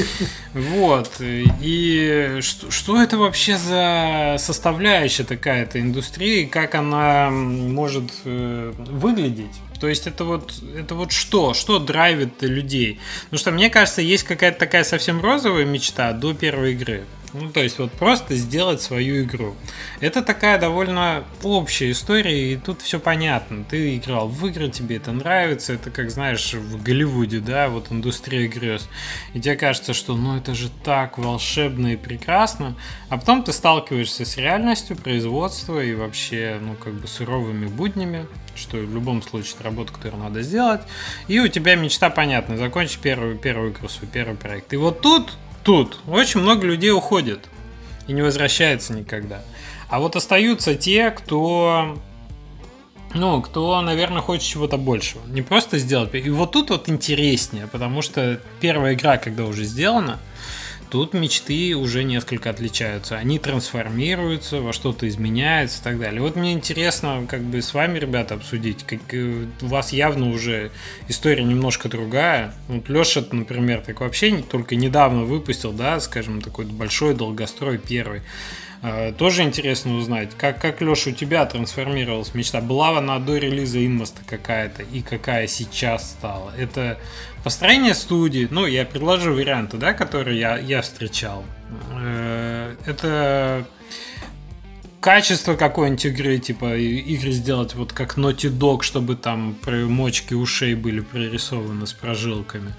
[0.55, 1.11] Вот.
[1.21, 9.61] И что, что это вообще за составляющая такая эта индустрия, как она может э, выглядеть?
[9.81, 11.55] То есть это вот, это вот что?
[11.55, 13.01] Что драйвит людей?
[13.25, 17.05] Потому что мне кажется, есть какая-то такая совсем розовая мечта до первой игры.
[17.33, 19.55] Ну, то есть вот просто сделать свою игру.
[20.01, 23.65] Это такая довольно общая история, и тут все понятно.
[23.65, 28.49] Ты играл в игры, тебе это нравится, это как, знаешь, в Голливуде, да, вот индустрия
[28.49, 28.89] грез.
[29.35, 32.75] И тебе кажется, что ну это же так волшебно и прекрасно.
[33.09, 38.77] А потом ты сталкиваешься с реальностью производства и вообще, ну, как бы суровыми буднями, что
[38.79, 40.83] в любом случае это работа, которую надо сделать.
[41.29, 44.73] И у тебя мечта понятна, закончить первую, первую игру, свой первый проект.
[44.73, 45.33] И вот тут
[45.69, 47.41] тут очень много людей уходит
[48.07, 49.43] и не возвращается никогда.
[49.91, 51.95] А вот остаются те, кто
[53.13, 55.21] ну, кто, наверное, хочет чего-то большего.
[55.27, 56.15] Не просто сделать.
[56.15, 60.19] И вот тут вот интереснее, потому что первая игра, когда уже сделана,
[60.91, 63.17] Тут мечты уже несколько отличаются.
[63.17, 66.23] Они трансформируются, во что-то изменяются и так далее.
[66.23, 68.85] Вот мне интересно как бы с вами, ребята, обсудить.
[68.85, 70.71] Как, э, у вас явно уже
[71.09, 72.55] история немножко другая.
[72.69, 78.23] Вот Леша, например, так вообще только недавно выпустил, да, скажем, такой большой долгострой первый.
[78.83, 82.61] Э, тоже интересно узнать, как, как Леша, у тебя трансформировалась мечта?
[82.61, 86.53] Была она до релиза Инмоста какая-то и какая сейчас стала?
[86.57, 86.99] Это
[87.45, 91.45] Построение студии, ну, я предложу варианты, да, которые я, я встречал.
[91.93, 93.65] Э, это
[95.01, 101.01] качество какой-нибудь игры, типа игры сделать вот как Naughty Dog, чтобы там мочки ушей были
[101.01, 102.75] прорисованы с прожилками.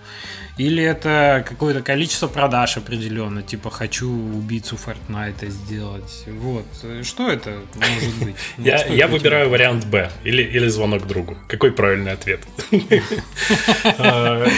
[0.59, 6.25] Или это какое-то количество продаж определенно, типа хочу убийцу Fortnite сделать.
[6.27, 6.65] Вот.
[7.03, 8.35] Что это может быть?
[8.57, 10.11] Ну, я я выбираю вариант Б.
[10.25, 11.37] Или, или звонок другу.
[11.47, 12.41] Какой правильный ответ?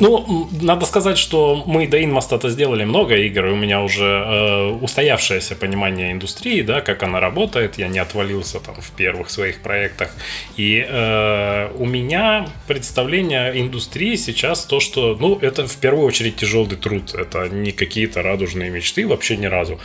[0.00, 4.66] Ну, надо сказать, что мы до Инмоста-то сделали много игр, и у меня уже э,
[4.80, 7.78] устоявшееся понимание индустрии, да, как она работает.
[7.78, 10.10] Я не отвалился там в первых своих проектах.
[10.56, 16.76] И э, у меня представление индустрии сейчас то, что, ну, это в первую очередь тяжелый
[16.76, 17.14] труд.
[17.14, 19.78] Это не какие-то радужные мечты вообще ни разу.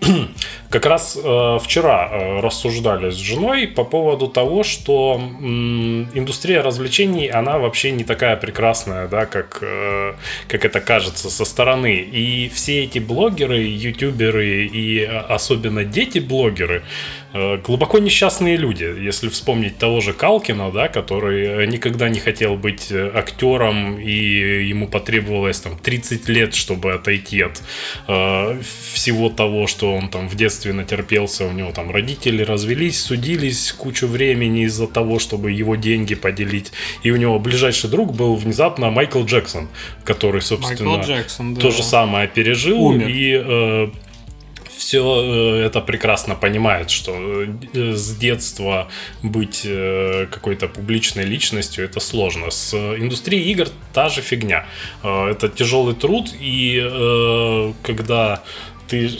[0.70, 5.44] Как раз э, вчера э, рассуждали с женой по поводу того, что э,
[6.14, 10.14] индустрия развлечений, она вообще не такая прекрасная, да, как, э,
[10.48, 11.94] как это кажется со стороны.
[11.94, 16.82] И все эти блогеры, ютуберы и э, особенно дети-блогеры,
[17.34, 18.84] глубоко несчастные люди.
[18.84, 24.12] Если вспомнить того же Калкина, да, который никогда не хотел быть э, актером, и
[24.68, 27.60] ему потребовалось там 30 лет, чтобы отойти от
[28.06, 28.60] э,
[28.92, 31.46] всего того, что он там в детстве натерпелся.
[31.46, 36.72] У него там родители развелись, судились кучу времени из-за того, чтобы его деньги поделить.
[37.02, 39.68] И у него ближайший друг был внезапно Майкл Джексон,
[40.04, 41.60] который, собственно, Джексон, да.
[41.60, 42.80] то же самое пережил.
[42.80, 43.08] Умер.
[43.08, 43.88] И э,
[44.84, 47.12] все э, это прекрасно понимает, что
[47.74, 48.88] э, с детства
[49.22, 52.50] быть э, какой-то публичной личностью это сложно.
[52.50, 54.66] С индустрией игр та же фигня.
[55.02, 58.42] Это тяжелый труд, и когда
[58.88, 59.10] ты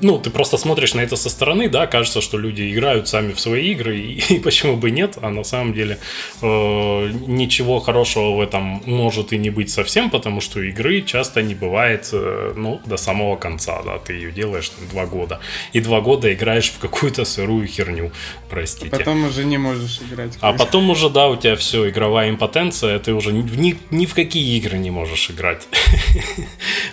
[0.00, 3.40] ну, ты просто смотришь на это со стороны, да, кажется, что люди играют сами в
[3.40, 5.98] свои игры, и, и почему бы нет, а на самом деле
[6.42, 11.54] э, ничего хорошего в этом может и не быть совсем, потому что игры часто не
[11.54, 15.40] бывает, э, ну, до самого конца, да, ты ее делаешь там, два года,
[15.72, 18.12] и два года играешь в какую-то сырую херню,
[18.50, 18.94] простите.
[18.94, 20.32] А потом уже не можешь играть.
[20.40, 24.56] А потом уже, да, у тебя все, игровая импотенция, ты уже ни, ни в какие
[24.58, 25.66] игры не можешь играть.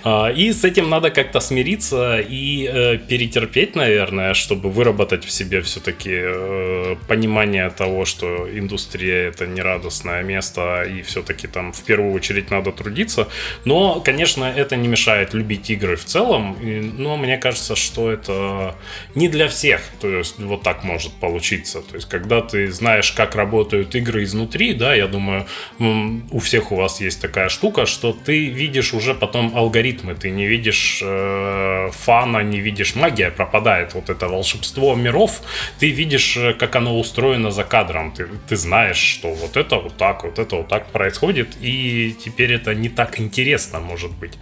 [0.06, 6.12] А, и с этим надо как-то смириться и перетерпеть, наверное, чтобы выработать в себе все-таки
[6.14, 12.52] э, понимание того, что индустрия это не радостное место, и все-таки там в первую очередь
[12.52, 13.28] надо трудиться.
[13.66, 16.58] Но, конечно, это не мешает любить игры в целом,
[16.98, 18.76] но мне кажется, что это
[19.16, 19.82] не для всех.
[20.02, 21.82] То есть вот так может получиться.
[21.82, 25.46] То есть когда ты знаешь, как работают игры изнутри, да, я думаю,
[25.80, 30.46] у всех у вас есть такая штука, что ты видишь уже потом алгоритмы, ты не
[30.48, 35.42] видишь э, фана, не видишь магия пропадает, вот это волшебство миров,
[35.80, 39.98] ты видишь, э, как оно устроено за кадром, ты, ты знаешь, что вот это вот
[39.98, 44.38] так, вот это вот так происходит, и теперь это не так интересно, может быть.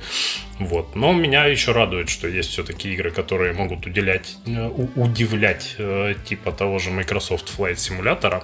[0.60, 0.96] Вот.
[0.96, 6.52] Но меня еще радует, что есть все-таки игры, которые могут уделять, э, удивлять, э, типа
[6.52, 8.44] того же Microsoft Flight Simulator.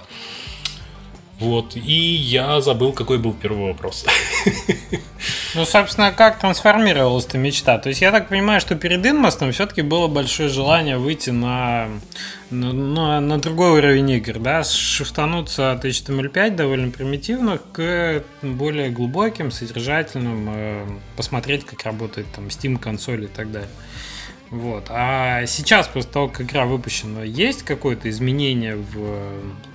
[1.38, 1.76] Вот.
[1.76, 4.04] И я забыл, какой был первый вопрос.
[5.54, 7.78] Ну, собственно, как трансформировалась эта мечта?
[7.78, 11.88] То есть я так понимаю, что перед Инмостом все-таки было большое желание выйти на,
[12.50, 20.48] на, на, другой уровень игр, да, шифтануться от HTML5 довольно примитивных к более глубоким, содержательным,
[20.50, 20.86] э,
[21.16, 23.70] посмотреть, как работает там Steam консоль и так далее.
[24.50, 24.86] Вот.
[24.88, 28.96] А сейчас, после того, как игра выпущена, есть какое-то изменение в,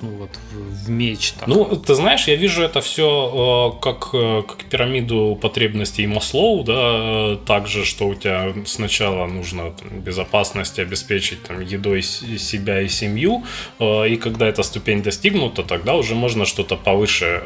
[0.01, 1.33] ну, вот, в, в меч?
[1.33, 1.47] Так?
[1.47, 6.73] Ну, ты знаешь, я вижу это все э, как, э, как пирамиду потребностей Маслоу, да,
[6.75, 13.43] э, также, что у тебя сначала нужно там, безопасность обеспечить там, едой себя и семью,
[13.79, 17.43] и когда эта ступень достигнута, тогда уже можно что-то повыше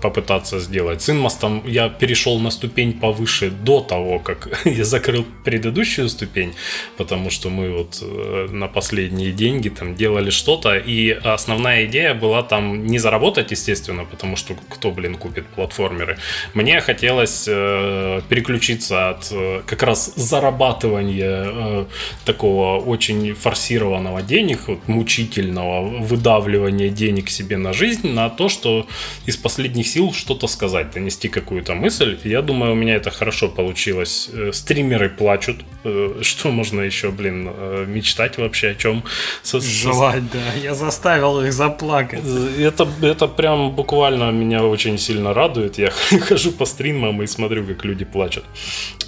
[0.00, 1.02] попытаться сделать.
[1.02, 6.52] С Инмостом я перешел на ступень повыше до того, как я закрыл предыдущую ступень,
[6.96, 12.42] потому что мы вот э, на последние деньги там делали что-то, и основная идея была
[12.42, 16.18] там не заработать, естественно, потому что кто, блин, купит платформеры.
[16.54, 21.84] Мне хотелось э, переключиться от э, как раз зарабатывания э,
[22.24, 28.86] такого очень форсированного денег, вот, мучительного выдавливания денег себе на жизнь, на то, что
[29.26, 32.18] из последних сил что-то сказать, донести какую-то мысль.
[32.24, 34.30] Я думаю, у меня это хорошо получилось.
[34.32, 39.04] Э, стримеры плачут, э, что что можно еще, блин, э, мечтать вообще о чем?
[39.44, 40.60] Желать, да.
[40.62, 42.22] Я заставил их заплакать.
[42.58, 45.78] Это, это прям буквально меня очень сильно радует.
[45.78, 45.90] Я
[46.28, 48.44] хожу по стримам и смотрю, как люди плачут.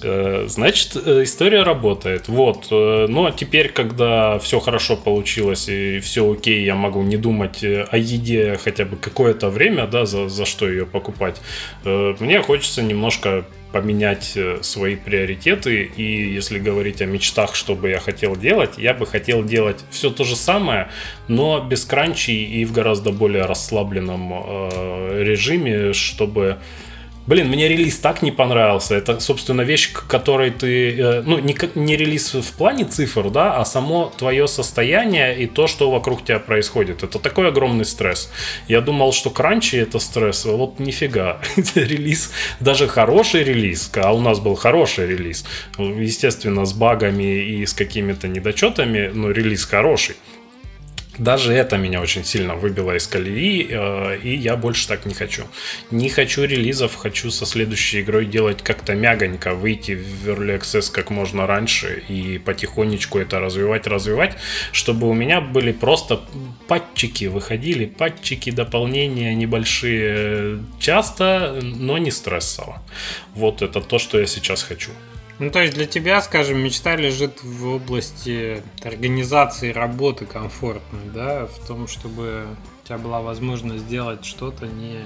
[0.03, 2.29] Э, значит, э, история работает.
[2.29, 2.67] Вот.
[2.71, 7.97] Ну, а теперь, когда все хорошо получилось и все окей, я могу не думать о
[7.97, 11.41] еде хотя бы какое-то время, да, за, за что ее покупать.
[11.85, 15.85] Мне хочется немножко поменять э, свои приоритеты.
[15.85, 20.11] И если говорить о мечтах, что бы я хотел делать, я бы хотел делать все
[20.11, 20.89] то же самое,
[21.29, 26.59] но без кранчи и в гораздо более расслабленном э, режиме, чтобы
[27.31, 28.97] Блин, мне релиз так не понравился.
[28.97, 30.99] Это, собственно, вещь, к которой ты...
[30.99, 35.69] Э, ну, не, не релиз в плане цифр, да, а само твое состояние и то,
[35.69, 37.05] что вокруг тебя происходит.
[37.05, 38.33] Это такой огромный стресс.
[38.67, 41.41] Я думал, что кранчи это стресс, а вот нифига.
[41.77, 45.45] релиз, даже хороший релиз, а у нас был хороший релиз,
[45.79, 50.17] естественно, с багами и с какими-то недочетами, но релиз хороший
[51.19, 55.45] даже это меня очень сильно выбило из колеи, э, и я больше так не хочу.
[55.91, 61.11] Не хочу релизов, хочу со следующей игрой делать как-то мягонько, выйти в Early Access как
[61.11, 64.37] можно раньше и потихонечку это развивать, развивать,
[64.73, 66.21] чтобы у меня были просто
[66.69, 72.83] патчики, выходили патчики, дополнения небольшие, часто, но не стрессово.
[73.35, 74.91] Вот это то, что я сейчас хочу.
[75.41, 81.67] Ну, то есть для тебя, скажем, мечта лежит в области организации работы комфортной, да, в
[81.67, 82.47] том, чтобы
[82.83, 84.99] у тебя была возможность сделать что-то не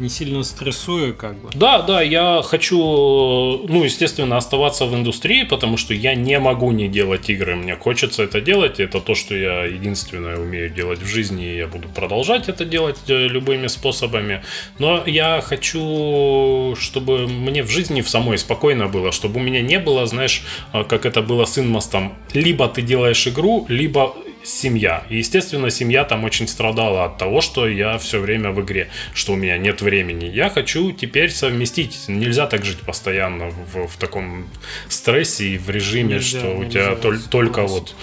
[0.00, 1.50] не сильно стрессуя, как бы.
[1.54, 6.88] Да, да, я хочу, ну, естественно, оставаться в индустрии, потому что я не могу не
[6.88, 7.54] делать игры.
[7.54, 8.80] Мне хочется это делать.
[8.80, 12.98] Это то, что я единственное умею делать в жизни, и я буду продолжать это делать
[13.08, 14.42] э, любыми способами.
[14.78, 19.78] Но я хочу, чтобы мне в жизни в самой спокойно было, чтобы у меня не
[19.78, 20.42] было, знаешь,
[20.72, 22.14] э, как это было с Инмостом.
[22.32, 25.04] Либо ты делаешь игру, либо семья.
[25.08, 29.32] И, естественно, семья там очень страдала от того, что я все время в игре, что
[29.32, 30.24] у меня нет времени.
[30.26, 32.04] Я хочу теперь совместить.
[32.08, 34.48] Нельзя так жить постоянно в, в таком
[34.88, 37.94] стрессе и в режиме, нельзя, что у тебя тол- только вот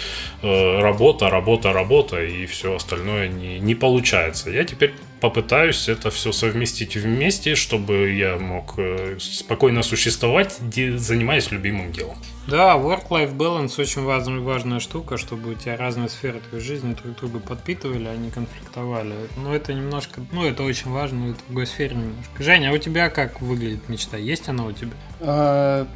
[0.41, 4.49] работа, работа, работа и все остальное не, не получается.
[4.49, 11.91] Я теперь попытаюсь это все совместить вместе, чтобы я мог э, спокойно существовать, занимаясь любимым
[11.91, 12.17] делом.
[12.47, 17.17] Да, work-life balance очень важная, важная штука, чтобы у тебя разные сферы твоей жизни друг
[17.17, 19.13] друга подпитывали, а не конфликтовали.
[19.38, 22.43] Но это немножко, ну это очень важно, но это в другой сфере немножко.
[22.43, 24.17] Женя, а у тебя как выглядит мечта?
[24.17, 25.88] Есть она у тебя?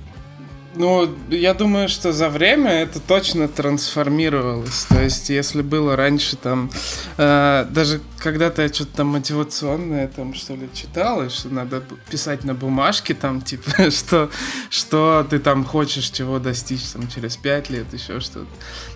[0.74, 4.86] Ну, я думаю, что за время это точно трансформировалось.
[4.90, 6.72] То есть, если было раньше там,
[7.18, 12.46] э, даже когда-то я что-то там мотивационное там что ли читал, и что надо писать
[12.46, 14.30] на бумажке там, типа, что,
[14.70, 18.48] что ты там хочешь чего достичь там через пять лет, еще что-то.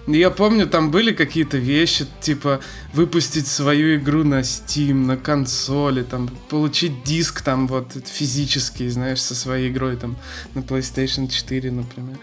[0.08, 2.62] Я помню, там были какие-то вещи, типа,
[2.94, 9.36] выпустить свою игру на Steam, на консоли, там, получить диск там вот физический, знаешь, со
[9.36, 10.16] своей игрой там
[10.54, 12.18] на PlayStation 4 4, например.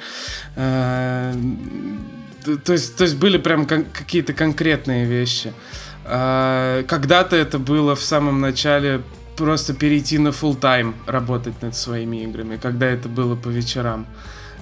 [0.56, 1.34] А,
[2.64, 5.52] то есть, то есть были прям какие-то конкретные вещи.
[6.04, 9.02] А, когда-то это было в самом начале
[9.36, 14.06] просто перейти на full тайм работать над своими играми, когда это было по вечерам.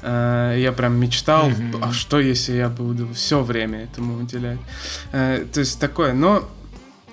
[0.03, 1.81] А, я прям мечтал, mm-hmm.
[1.83, 4.61] а что если я буду все время этому уделять.
[5.11, 6.13] То есть такое.
[6.13, 6.49] Но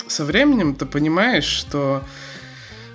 [0.07, 2.03] со временем ты понимаешь, что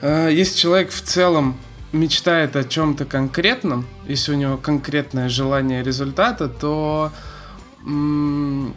[0.02, 1.56] если человек в целом
[1.92, 7.12] мечтает о чем-то конкретном, если у него конкретное желание результата, то
[7.84, 8.74] он,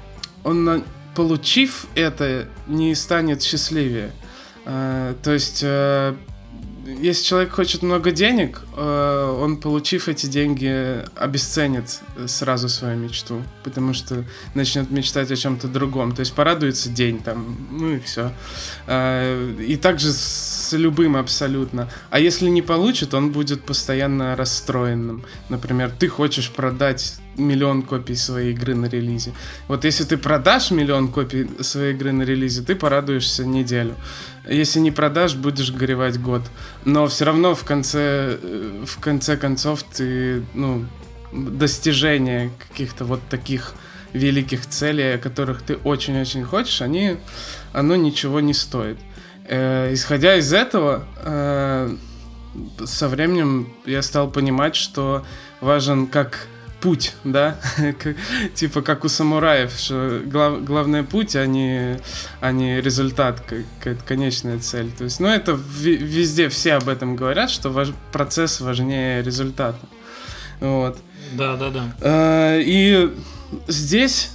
[1.15, 4.11] получив это, не станет счастливее.
[4.65, 6.15] А, то есть э,
[6.85, 13.93] если человек хочет много денег, э, он, получив эти деньги, обесценит сразу свою мечту, потому
[13.93, 14.23] что
[14.53, 16.13] начнет мечтать о чем-то другом.
[16.13, 18.31] То есть порадуется день там, ну и все.
[18.87, 21.89] Э, и также с любым абсолютно.
[22.09, 25.25] А если не получит, он будет постоянно расстроенным.
[25.49, 29.33] Например, ты хочешь продать миллион копий своей игры на релизе.
[29.67, 33.95] Вот если ты продашь миллион копий своей игры на релизе, ты порадуешься неделю.
[34.47, 36.41] Если не продашь, будешь горевать год.
[36.83, 40.85] Но все равно в конце, э, в конце концов ты, ну,
[41.31, 43.73] достижение каких-то вот таких
[44.13, 47.17] великих целей, о которых ты очень-очень хочешь, они,
[47.73, 48.97] оно ничего не стоит.
[49.47, 51.95] Э, исходя из этого, э,
[52.85, 55.25] со временем я стал понимать, что
[55.59, 56.47] важен как
[56.85, 57.57] путь, да,
[58.53, 61.99] типа как у самураев, что глав, главное путь, а не,
[62.41, 64.91] а не результат, какая-то конечная цель.
[64.91, 69.79] То есть, ну это везде все об этом говорят, что важ, процесс важнее результата.
[70.59, 70.99] Вот.
[71.33, 71.95] Да, да, да.
[72.01, 73.11] А, и
[73.67, 74.29] здесь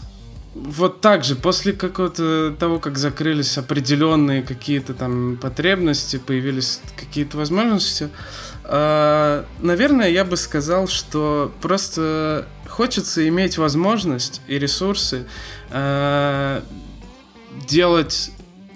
[0.53, 8.05] вот так же, после какого-то того, как закрылись определенные какие-то там потребности, появились какие-то возможности,
[8.05, 15.27] а, наверное, я бы сказал, что просто хочется иметь возможность и ресурсы
[15.71, 16.63] а,
[17.69, 18.31] делать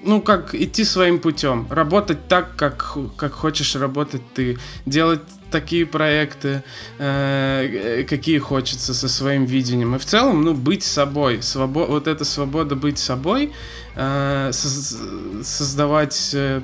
[0.04, 6.62] ну, как идти своим путем, работать так, как, как хочешь работать ты, делать такие проекты,
[6.98, 9.94] э, какие хочется со своим видением.
[9.94, 13.52] И в целом, ну, быть собой, свобо вот эта свобода быть собой,
[13.96, 16.60] э, создавать э,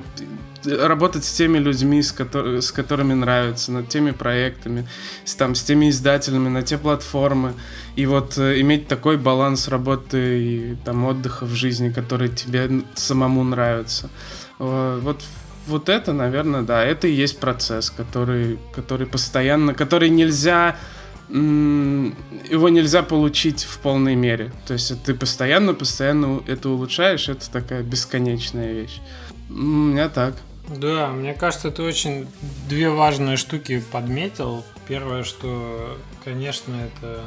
[0.65, 4.87] работать с теми людьми, с, котор с которыми нравится, над теми проектами,
[5.25, 7.53] с, там, с теми издателями, на те платформы.
[7.95, 13.43] И вот э, иметь такой баланс работы и там, отдыха в жизни, который тебе самому
[13.43, 14.09] нравится.
[14.59, 15.21] Э, вот
[15.67, 20.75] вот это, наверное, да, это и есть процесс, который, который постоянно, который нельзя
[21.31, 24.51] его нельзя получить в полной мере.
[24.67, 28.99] То есть ты постоянно, постоянно это улучшаешь, это такая бесконечная вещь.
[29.49, 30.35] У меня так.
[30.67, 32.27] Да, мне кажется, ты очень
[32.69, 34.63] две важные штуки подметил.
[34.87, 37.21] Первое, что, конечно, это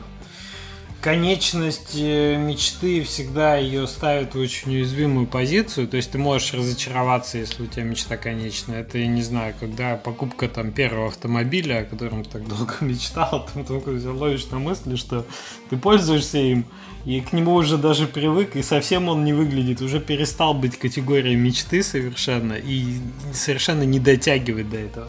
[1.05, 5.87] конечность э, мечты всегда ее ставит в очень уязвимую позицию.
[5.87, 8.81] То есть ты можешь разочароваться, если у тебя мечта конечная.
[8.81, 13.47] Это, я не знаю, когда покупка там первого автомобиля, о котором ты так долго мечтал,
[13.53, 15.27] ты только ловишь на мысли, что
[15.69, 16.65] ты пользуешься им,
[17.05, 21.37] и к нему уже даже привык, и совсем он не выглядит, уже перестал быть категорией
[21.37, 22.97] мечты совершенно, и
[23.31, 25.09] совершенно не дотягивает до этого.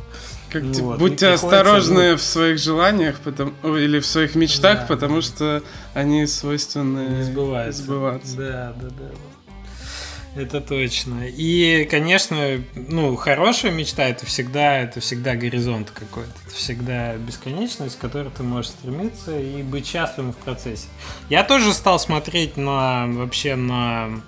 [0.55, 2.15] Как, ну, типа, вот, будьте осторожны ну...
[2.17, 4.85] в своих желаниях потому, или в своих мечтах, да.
[4.85, 5.61] потому что
[5.93, 7.83] они свойственны не сбываются.
[7.83, 8.37] сбываться.
[8.37, 10.41] Да, да, да.
[10.41, 11.27] Это точно.
[11.27, 16.31] И, конечно, ну, хорошая мечта это всегда, это всегда горизонт какой-то.
[16.47, 20.87] Это всегда бесконечность, к которой ты можешь стремиться и быть счастливым в процессе.
[21.29, 24.21] Я тоже стал смотреть на вообще на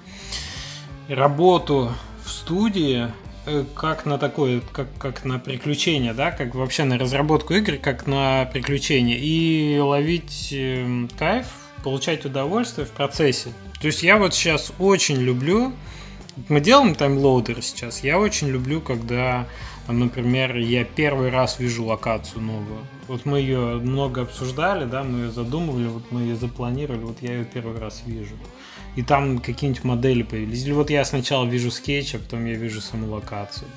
[1.07, 1.93] работу
[2.25, 3.07] в студии
[3.73, 8.45] как на такое, как, как на приключение, да, как вообще на разработку игр, как на
[8.51, 9.17] приключение.
[9.17, 11.47] И ловить э, кайф,
[11.83, 13.49] получать удовольствие в процессе.
[13.81, 15.73] То есть я вот сейчас очень люблю
[16.49, 18.03] мы делаем таймлоудер сейчас.
[18.03, 19.47] Я очень люблю, когда,
[19.93, 22.79] например, я первый раз вижу локацию новую.
[23.07, 27.33] Вот мы ее много обсуждали, да, мы ее задумывали, вот мы ее запланировали, вот я
[27.33, 28.35] ее первый раз вижу.
[28.95, 30.65] И там какие-нибудь модели появились.
[30.65, 33.67] Или вот я сначала вижу скетч, а потом я вижу саму локацию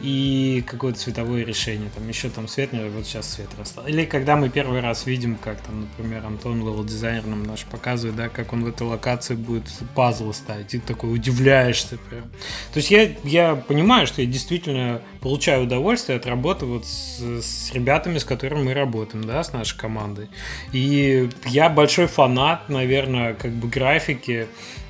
[0.00, 1.90] и какое-то цветовое решение.
[1.94, 3.86] Там еще там свет, вот сейчас свет расставил.
[3.86, 8.28] Или когда мы первый раз видим, как там, например, Антон, level-дизайнер нам наш показывает, да,
[8.28, 9.64] как он в этой локации будет
[9.94, 12.24] пазлы ставить, и ты такой удивляешься прям.
[12.72, 17.72] То есть я, я понимаю, что я действительно получаю удовольствие от работы вот с, с
[17.72, 20.28] ребятами, с которыми мы работаем, да, с нашей командой.
[20.72, 24.46] И я большой фанат, наверное, как бы графики,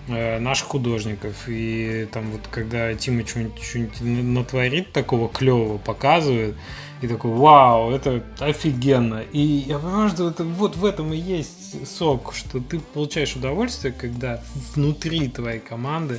[0.08, 1.48] наших художников.
[1.48, 6.54] И там вот когда Тима что-нибудь, натворит такого клевого, показывает,
[7.00, 9.22] и такой, вау, это офигенно.
[9.32, 13.92] И я понимаю, что это вот в этом и есть сок, что ты получаешь удовольствие,
[13.92, 14.42] когда
[14.74, 16.18] внутри твоей команды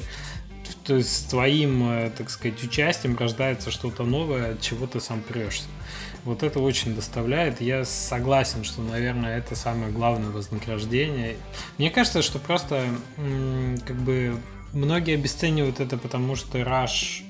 [0.86, 5.22] то есть с твоим, э, так сказать, участием рождается что-то новое, от чего ты сам
[5.22, 5.66] прешься.
[6.26, 7.62] Вот это очень доставляет.
[7.62, 11.38] Я согласен, что, наверное, это самое главное вознаграждение.
[11.78, 12.84] Мне кажется, что просто
[13.86, 14.36] как бы
[14.74, 17.24] многие обесценивают это, потому что раш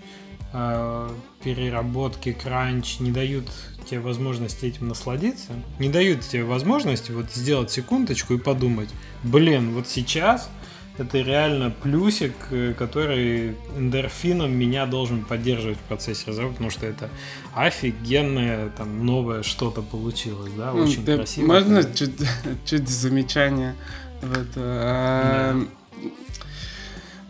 [0.54, 1.10] э,
[1.43, 3.52] переработки, кранч не дают
[3.89, 8.89] тебе возможности этим насладиться, не дают тебе возможности вот сделать секундочку и подумать,
[9.24, 10.50] блин, вот сейчас
[10.98, 17.10] это реально плюсик, э, который эндорфином меня должен поддерживать в процессе разработки, потому что это
[17.54, 21.46] офигенное, там, новое что-то получилось, да, ну, очень да, красиво.
[21.48, 22.16] Можно чуть,
[22.66, 23.76] чуть замечание
[24.22, 24.52] в это?
[24.58, 26.10] А, да.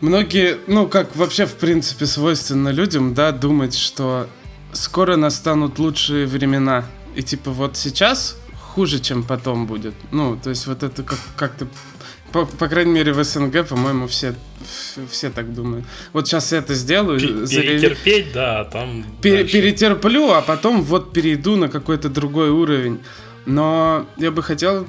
[0.00, 4.28] Многие, ну, как вообще, в принципе, свойственно людям, да, думать, что
[4.72, 6.84] скоро настанут лучшие времена.
[7.14, 9.94] И типа вот сейчас хуже, чем потом будет.
[10.10, 11.66] Ну, то есть вот это как- как-то
[12.36, 14.34] по, по крайней мере, в СНГ, по-моему, все,
[15.10, 15.86] все так думают.
[16.12, 17.18] Вот сейчас я это сделаю.
[17.18, 19.04] Перетерпеть, да, там...
[19.22, 23.00] Пер, перетерплю, а потом вот перейду на какой-то другой уровень.
[23.46, 24.86] Но я бы хотел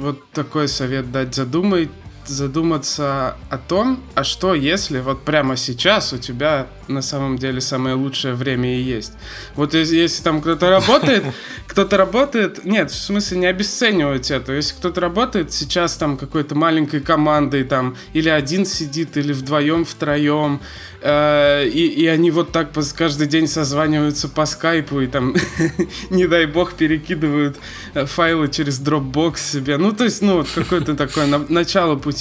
[0.00, 1.34] вот такой совет дать.
[1.34, 1.88] Задумай,
[2.26, 7.94] задуматься о том, а что если вот прямо сейчас у тебя на самом деле самое
[7.94, 9.12] лучшее время и есть.
[9.54, 11.24] Вот если, если там кто-то работает,
[11.66, 14.52] кто-то работает, нет, в смысле не обесценивать это.
[14.52, 20.60] Если кто-то работает сейчас там какой-то маленькой командой там, или один сидит, или вдвоем, втроем,
[21.00, 25.34] э, и, и они вот так каждый день созваниваются по скайпу и там,
[26.10, 27.58] не дай бог, перекидывают
[27.94, 29.76] э, файлы через Dropbox себе.
[29.76, 32.11] Ну, то есть, ну, вот какое-то такое на, начало пути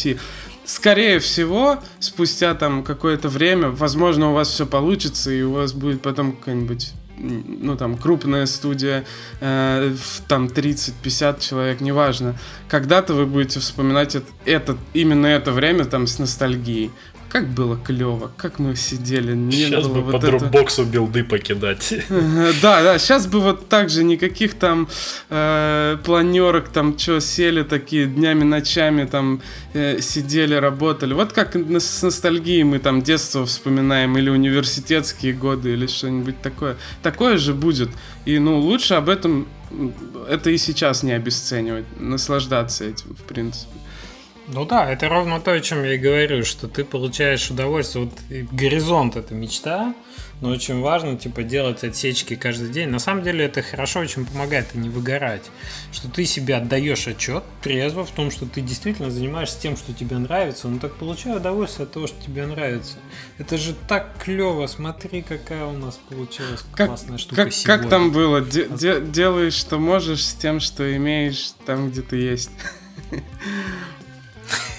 [0.65, 6.01] скорее всего, спустя там какое-то время, возможно, у вас все получится, и у вас будет
[6.01, 9.05] потом какая-нибудь ну, там, крупная студия,
[9.41, 9.93] э,
[10.27, 12.35] там, 30-50 человек, неважно.
[12.67, 16.91] Когда-то вы будете вспоминать это, это, именно это время, там, с ностальгией.
[17.31, 19.33] Как было клево, как мы сидели.
[19.33, 20.37] Не сейчас было бы вот по это...
[20.37, 21.93] дропбоксу билды покидать.
[22.61, 24.89] Да, да, сейчас бы вот так же никаких там
[25.29, 29.41] э, планерок, там что, сели такие днями, ночами, там
[29.73, 31.13] э, сидели, работали.
[31.13, 36.75] Вот как с ностальгией мы там детство вспоминаем, или университетские годы, или что-нибудь такое.
[37.01, 37.89] Такое же будет.
[38.25, 39.47] И, ну, лучше об этом
[40.27, 43.80] это и сейчас не обесценивать, наслаждаться этим, в принципе.
[44.53, 48.05] Ну да, это ровно то, о чем я и говорю, что ты получаешь удовольствие.
[48.05, 48.13] Вот
[48.51, 49.93] горизонт это мечта,
[50.41, 52.89] но очень важно, типа, делать отсечки каждый день.
[52.89, 55.43] На самом деле это хорошо очень помогает и не выгорать.
[55.93, 60.17] Что ты себе отдаешь отчет трезво в том, что ты действительно занимаешься тем, что тебе
[60.17, 60.67] нравится.
[60.67, 62.97] Ну так получай удовольствие от того, что тебе нравится.
[63.37, 64.67] Это же так клево.
[64.67, 67.77] Смотри, какая у нас получилась как, классная штука как, сегодня.
[67.83, 68.41] Как там было?
[68.41, 72.51] Де- де- делаешь, что можешь с тем, что имеешь там, где ты есть.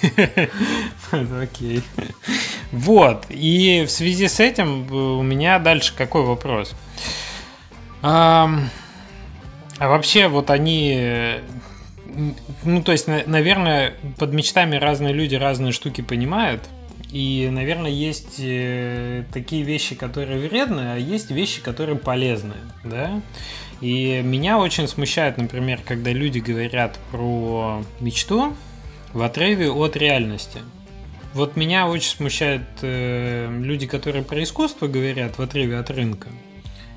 [1.41, 1.83] Окей.
[2.73, 3.27] Вот.
[3.29, 6.75] И в связи с этим у меня дальше какой вопрос?
[8.03, 8.51] А,
[9.79, 11.41] вообще вот они...
[12.65, 16.69] Ну, то есть, наверное, под мечтами разные люди разные штуки понимают.
[17.11, 23.21] И, наверное, есть э, такие вещи, которые вредные, а есть вещи, которые полезные, да?
[23.83, 28.55] И меня очень смущает, например, когда люди говорят про мечту,
[29.13, 30.59] в отрыве от реальности.
[31.35, 36.29] Вот меня очень смущают э, люди, которые про искусство говорят в отрыве от рынка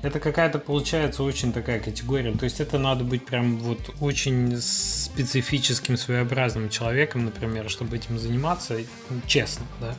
[0.06, 2.32] это какая-то получается очень такая категория.
[2.32, 8.76] То есть это надо быть прям вот очень специфическим, своеобразным человеком, например, чтобы этим заниматься,
[9.26, 9.94] честно, да,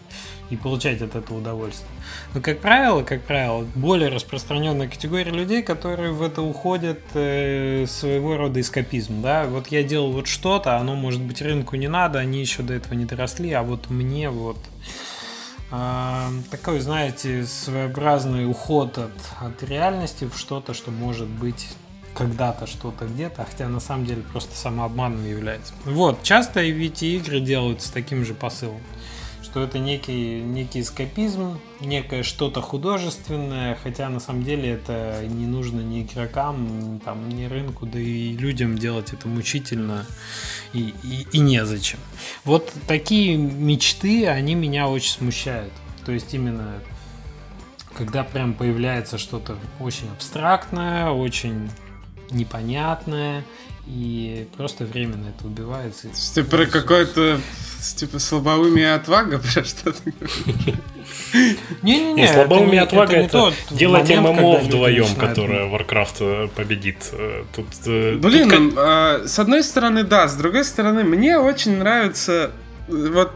[0.49, 1.89] и получать от этого удовольствие.
[2.33, 8.37] Но, как правило, как правило, более распространенная категория людей, которые в это уходят э, своего
[8.37, 9.45] рода эскапизм, да.
[9.45, 12.93] Вот я делал вот что-то, оно, может быть, рынку не надо, они еще до этого
[12.93, 14.57] не доросли, а вот мне вот
[15.69, 21.67] а, такой, знаете, своеобразный уход от, от реальности в что-то, что может быть
[22.13, 25.73] когда-то что-то где-то, хотя на самом деле просто самообманом является.
[25.85, 28.81] Вот, часто ведь и игры делаются с таким же посылом
[29.43, 35.81] что это некий, некий эскапизм, некое что-то художественное, хотя на самом деле это не нужно
[35.81, 40.05] ни игрокам, там, ни рынку, да и людям делать это мучительно
[40.73, 41.99] и, и, и незачем.
[42.43, 45.73] Вот такие мечты, они меня очень смущают.
[46.05, 46.81] То есть именно
[47.97, 51.69] когда прям появляется что-то очень абстрактное, очень
[52.29, 53.43] непонятное,
[53.87, 56.09] и просто временно это убивается.
[56.35, 57.39] Ты про какой-то
[57.95, 60.13] типа слабоумие отвага, про что ты
[61.83, 67.09] Не-не-не, слабоумие отвага это, делать ММО вдвоем, которое Warcraft э, победит.
[67.13, 68.73] Э, тут, э, Блин, тут...
[68.77, 72.51] А, с одной стороны, да, с другой стороны, мне очень нравится
[72.87, 73.31] вот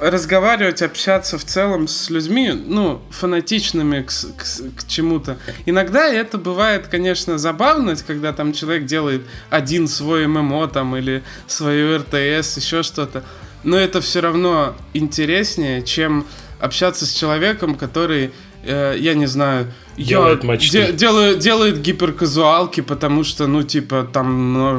[0.00, 5.38] разговаривать, общаться в целом с людьми, ну, фанатичными к, к, к чему-то.
[5.66, 11.98] Иногда это бывает, конечно, забавно, когда там человек делает один свой ММО там или свою
[11.98, 13.24] РТС, еще что-то.
[13.62, 16.26] Но это все равно интереснее, чем
[16.60, 18.32] общаться с человеком, который
[18.66, 20.56] э, я не знаю, делает я.
[20.56, 24.26] Де, делаю, делает гиперказуалки, потому что, ну, типа, там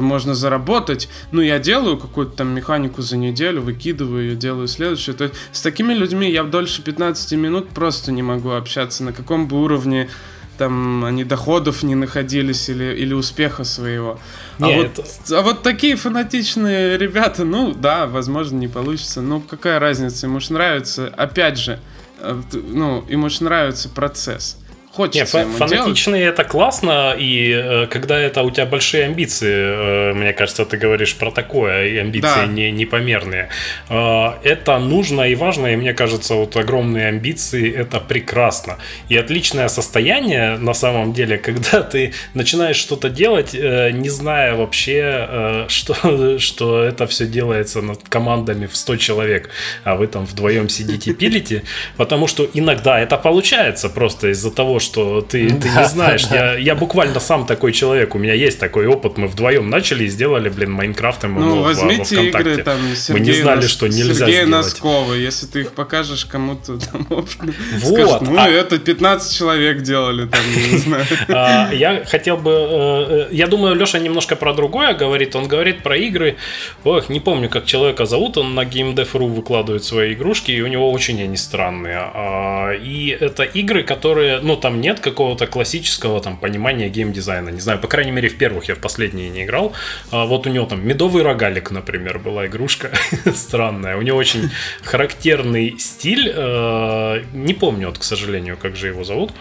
[0.02, 1.08] можно заработать.
[1.32, 5.14] Ну, я делаю какую-то там механику за неделю, выкидываю ее, делаю следующую.
[5.14, 9.48] То есть с такими людьми я дольше 15 минут просто не могу общаться, на каком
[9.48, 10.08] бы уровне
[10.56, 14.18] там они доходов не находились или, или успеха своего.
[14.58, 15.02] Не, а, это...
[15.02, 19.20] вот, а вот такие фанатичные ребята, ну да, возможно, не получится.
[19.20, 21.78] Ну, какая разница, ему же нравится, опять же,
[22.20, 24.58] ну, ему же нравится процесс
[24.96, 26.38] хочется Нет, фанатичные делать.
[26.38, 31.14] это классно, и э, когда это у тебя большие амбиции, э, мне кажется, ты говоришь
[31.14, 32.46] про такое, и амбиции да.
[32.46, 33.48] не, непомерные.
[33.90, 38.78] Э, это нужно и важно, и мне кажется, вот огромные амбиции это прекрасно.
[39.10, 45.26] И отличное состояние на самом деле, когда ты начинаешь что-то делать, э, не зная вообще,
[45.28, 49.50] э, что, что это все делается над командами в 100 человек,
[49.84, 51.62] а вы там вдвоем сидите пилите,
[51.96, 56.26] потому что иногда это получается просто из-за того, что ты, ты не знаешь.
[56.30, 59.18] Я, я буквально сам такой человек, у меня есть такой опыт.
[59.18, 62.78] Мы вдвоем начали и сделали, блин, Майнкрафт ММО ну, возьмите во игры там
[63.10, 63.70] Мы не знали, Нос...
[63.70, 64.64] что нельзя Сергея сделать.
[64.64, 67.28] Носкова, если ты их покажешь кому-то, там, вот.
[67.30, 68.48] скажут, ну, а...
[68.48, 71.04] это 15 человек делали, там, не знаю.
[71.28, 72.50] А, я хотел бы...
[72.50, 75.36] Э, э, я думаю, Леша немножко про другое говорит.
[75.36, 76.36] Он говорит про игры.
[76.84, 78.38] Ох, не помню, как человека зовут.
[78.38, 81.98] Он на GameDev.ru выкладывает свои игрушки, и у него очень они странные.
[81.98, 87.50] А, и это игры, которые, ну, там нет какого-то классического там понимания геймдизайна.
[87.50, 89.72] Не знаю, по крайней мере, в первых я в последние не играл.
[90.10, 92.90] А вот у него там медовый рогалик, например, была игрушка
[93.34, 93.96] странная.
[93.96, 94.50] У него очень
[94.82, 96.32] характерный стиль.
[96.34, 99.32] Э, не помню, вот, к сожалению, как же его зовут.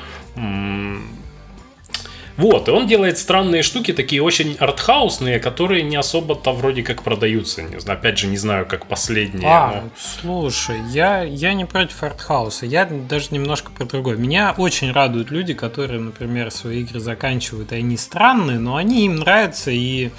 [2.38, 7.62] Вот, и он делает странные штуки, такие очень артхаусные, которые не особо-то вроде как продаются.
[7.62, 9.48] Не знаю, опять же, не знаю, как последние.
[9.48, 9.90] А, но...
[9.98, 14.18] слушай, я, я не против артхауса, я даже немножко про другое.
[14.18, 19.16] Меня очень радуют люди, которые, например, свои игры заканчивают, и они странные, но они им
[19.18, 20.10] нравятся, и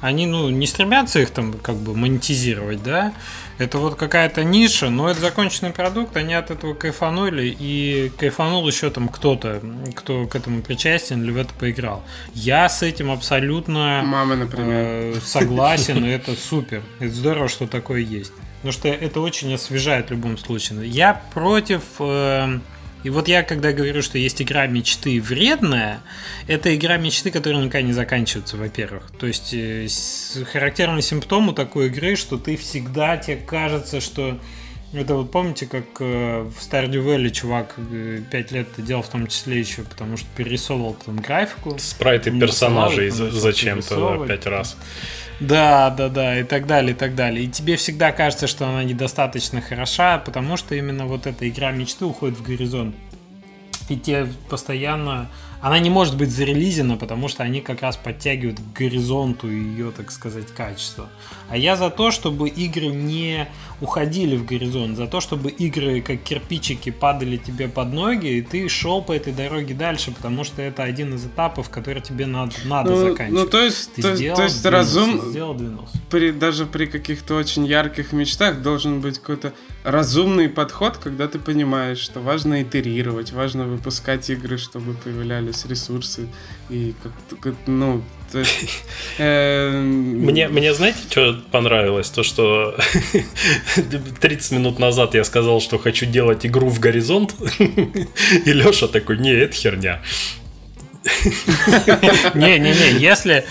[0.00, 3.12] они, ну, не стремятся их там как бы монетизировать, да,
[3.58, 8.90] это вот какая-то ниша, но это законченный продукт, они от этого кайфанули, и кайфанул еще
[8.90, 9.62] там кто-то,
[9.94, 12.02] кто к этому причастен или в это поиграл.
[12.34, 14.74] Я с этим абсолютно Мама, например.
[14.74, 16.82] Э, согласен, и это супер.
[17.00, 18.32] Это здорово, что такое есть.
[18.56, 20.86] Потому что это очень освежает в любом случае.
[20.88, 22.58] Я против э,
[23.04, 26.00] и вот я, когда говорю, что есть игра мечты вредная,
[26.48, 29.10] это игра мечты, которая никогда не заканчивается, во-первых.
[29.18, 29.86] То есть э,
[30.52, 34.40] характерный симптом у такой игры, что ты всегда, тебе кажется, что
[34.92, 39.08] это вот помните, как э, в Stardew Valley чувак 5 э, лет это делал в
[39.08, 41.78] том числе еще, потому что перерисовывал там графику.
[41.78, 44.76] Спрайты персонажей зачем-то пять раз.
[45.38, 47.44] Да, да, да, и так далее, и так далее.
[47.44, 52.06] И тебе всегда кажется, что она недостаточно хороша, потому что именно вот эта игра мечты
[52.06, 52.94] уходит в горизонт.
[53.88, 55.28] И тебе постоянно
[55.66, 60.12] она не может быть зарелизена, потому что они как раз подтягивают к горизонту ее, так
[60.12, 61.08] сказать, качество.
[61.50, 63.48] А я за то, чтобы игры не
[63.80, 68.68] уходили в горизонт, за то, чтобы игры как кирпичики падали тебе под ноги, и ты
[68.68, 72.92] шел по этой дороге дальше, потому что это один из этапов, который тебе надо, надо
[72.92, 73.42] ну, заканчивать.
[73.42, 75.30] Ну, то есть, ты то, сделал, то есть двинулся, разум...
[75.30, 75.98] Сделал, двинулся.
[76.10, 79.52] При, даже при каких-то очень ярких мечтах должен быть какой-то
[79.86, 86.26] разумный подход, когда ты понимаешь, что важно итерировать, важно выпускать игры, чтобы появлялись ресурсы
[86.68, 86.92] и
[87.40, 88.02] как ну,
[89.18, 92.10] эм, мне, мне знаете, что понравилось?
[92.10, 92.76] То, что
[94.20, 99.30] 30 минут назад я сказал, что хочу делать игру в горизонт, и Леша такой, не,
[99.30, 100.02] это херня.
[102.34, 103.44] Не-не-не, если...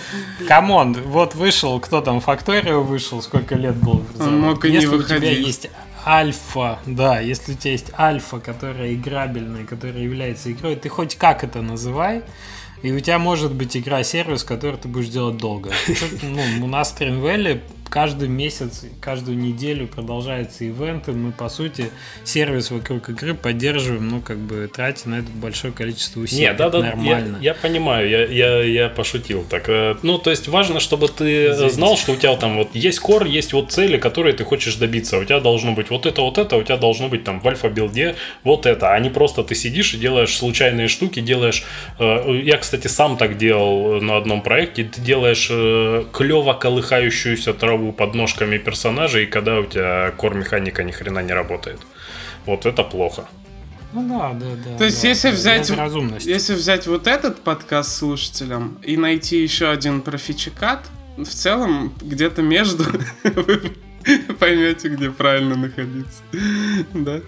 [0.48, 4.06] Come on, вот вышел, кто там, Factorio вышел, сколько лет был.
[4.20, 5.16] Он мог и не выходить.
[5.16, 5.70] у тебя есть
[6.06, 11.44] альфа, да, если у тебя есть альфа, которая играбельная, которая является игрой, ты хоть как
[11.44, 12.24] это называй,
[12.84, 15.72] и у тебя может быть игра-сервис, который ты будешь делать долго.
[16.22, 21.12] Ну, у нас в Тримвелле каждый месяц, каждую неделю продолжаются ивенты.
[21.12, 21.90] Мы, по сути,
[22.24, 26.42] сервис вокруг игры поддерживаем, ну, как бы, тратя на это большое количество усилий.
[26.42, 27.38] Нет, да, да, нормально.
[27.42, 29.70] Я, я понимаю, я, я, я пошутил так.
[29.70, 31.76] Э, ну, то есть важно, чтобы ты Извините.
[31.76, 35.18] знал, что у тебя там вот есть кор, есть вот цели, которые ты хочешь добиться.
[35.18, 38.16] У тебя должно быть вот это, вот это, у тебя должно быть там в альфа-билде
[38.44, 41.64] вот это, а не просто ты сидишь и делаешь случайные штуки, делаешь...
[42.00, 44.84] Э, я, кстати, сам так делал на одном проекте.
[44.84, 50.92] Ты делаешь э, клево колыхающуюся траву траву под ножками персонажей, когда у тебя кор-механика ни
[50.92, 51.80] хрена не работает.
[52.46, 53.26] Вот это плохо.
[53.94, 54.78] Ну да, да, да.
[54.78, 55.72] То есть, да, если взять,
[56.26, 60.80] если взять вот этот подкаст слушателям и найти еще один про фичекат,
[61.18, 62.84] в целом где-то между
[63.24, 63.72] вы
[64.40, 66.22] поймете, где правильно находиться.
[66.94, 67.22] Да.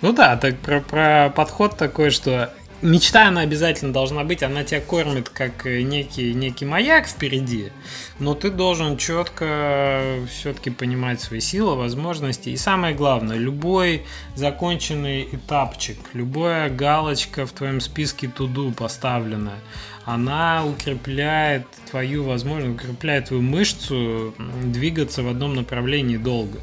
[0.00, 2.52] Ну да, так про, про подход такой, что
[2.82, 7.72] мечта, она обязательно должна быть, она тебя кормит как э, некий, некий маяк впереди,
[8.18, 12.50] но ты должен четко все-таки понимать свои силы, возможности.
[12.50, 14.02] И самое главное, любой
[14.34, 19.58] законченный этапчик, любая галочка в твоем списке туду поставленная,
[20.04, 26.58] она укрепляет твою возможность, укрепляет твою мышцу двигаться в одном направлении долго.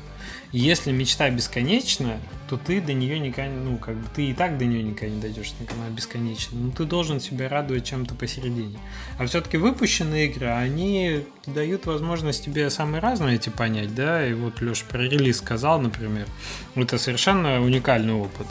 [0.51, 2.17] Если мечта бесконечна,
[2.49, 5.21] то ты до нее никогда, ну, как бы ты и так до нее никогда не
[5.21, 6.57] дойдешь, она бесконечна.
[6.57, 8.79] Но ты должен себя радовать чем-то посередине.
[9.19, 14.61] А все-таки выпущенные игры, они дают возможность тебе самые разные эти понять, да, и вот
[14.61, 16.27] Леша про релиз сказал, например,
[16.75, 18.47] это совершенно уникальный опыт.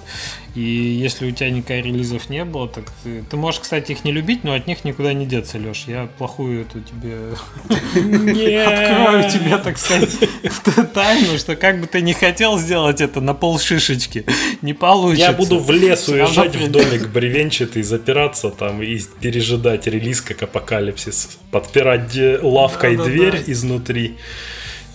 [0.54, 4.12] И если у тебя никаких релизов не было, так ты, ты можешь, кстати, их не
[4.12, 5.84] любить, но от них никуда не деться, Леш.
[5.86, 7.32] Я плохую эту тебе
[7.68, 10.18] открою тебе, так сказать,
[10.94, 13.58] тайну, что как бы ты не хотел сделать это на пол
[13.88, 14.24] шишечки,
[14.62, 15.30] не получится.
[15.30, 21.38] Я буду в лес уезжать в домик бревенчатый, запираться там и пережидать релиз как апокалипсис,
[21.50, 24.16] подпирать лавкой дверь изнутри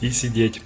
[0.01, 0.61] и сидеть.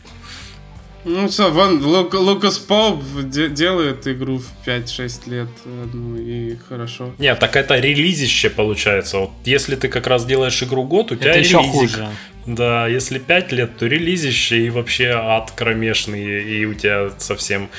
[1.10, 5.48] Ну что, вон Лук, Лукас Поп делает игру в 5-6 лет,
[5.94, 7.14] ну и хорошо.
[7.18, 9.20] Нет, так это релизище получается.
[9.20, 12.10] Вот если ты как раз делаешь игру год, у тебя это еще хуже.
[12.48, 17.70] Да, если 5 лет, то релизище и вообще ад кромешный, и у тебя совсем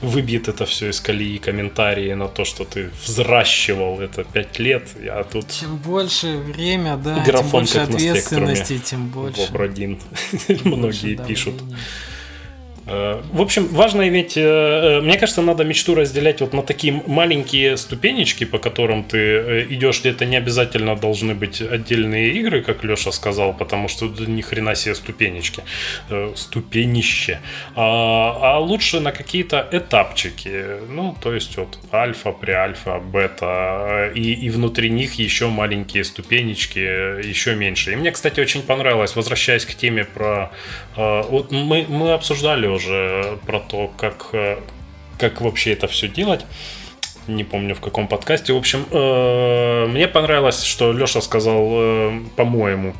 [0.00, 5.24] выбьет это все из колеи комментарии на то, что ты взращивал это 5 лет, а
[5.24, 5.50] тут...
[5.50, 9.40] Чем больше время, да, тем больше ответственности, тем больше...
[9.40, 9.50] Боб
[10.64, 11.56] Многие пишут.
[11.56, 11.78] Давления.
[12.86, 17.02] Э, в общем, важно иметь, э, э, мне кажется, надо мечту разделять вот на такие
[17.06, 23.12] маленькие ступенечки, по которым ты идешь, это не обязательно должны быть отдельные игры, как Леша
[23.12, 25.62] сказал, потому что ни хрена себе ступенечки,
[26.34, 27.40] ступенище,
[27.76, 34.50] а, а лучше на какие-то этапчики, ну, то есть вот альфа, преальфа, бета, и, и
[34.50, 37.92] внутри них еще маленькие ступенечки, еще меньше.
[37.92, 40.50] И мне, кстати, очень понравилось, возвращаясь к теме про...
[40.96, 44.58] Вот мы, мы обсуждали уже про то, как, э,
[45.18, 46.44] как вообще это все делать.
[47.28, 48.52] Не помню в каком подкасте.
[48.52, 52.94] В общем, э, мне понравилось, что Леша сказал, э, по-моему,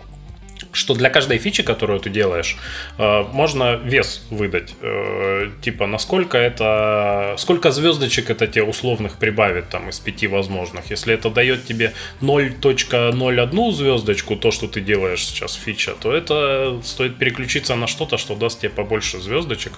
[0.73, 2.57] что для каждой фичи, которую ты делаешь,
[2.99, 4.75] э, можно вес выдать.
[4.81, 7.35] Э, типа, насколько это...
[7.39, 10.91] Сколько звездочек это тебе условных прибавит там из пяти возможных.
[10.91, 17.19] Если это дает тебе 0.01 звездочку, то, что ты делаешь сейчас фича, то это стоит
[17.19, 19.73] переключиться на что-то, что даст тебе побольше звездочек.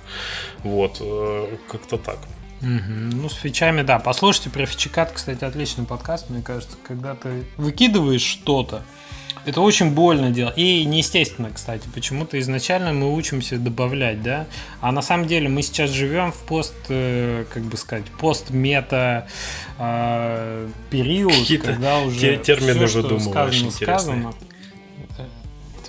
[0.62, 2.18] Вот, э, как-то так.
[2.62, 3.16] Угу.
[3.20, 3.98] Ну, с фичами, да.
[3.98, 8.82] Послушайте про фичекат, кстати, отличный подкаст, мне кажется, когда ты выкидываешь что-то,
[9.44, 10.54] Это очень больно делать.
[10.56, 11.86] И неестественно, кстати.
[11.94, 14.46] Почему-то изначально мы учимся добавлять, да?
[14.80, 19.26] А на самом деле мы сейчас живем в пост, э, как бы сказать, пост-мета
[19.78, 24.34] э, период, когда уже термины все, выдумываешь, сказано, сказано.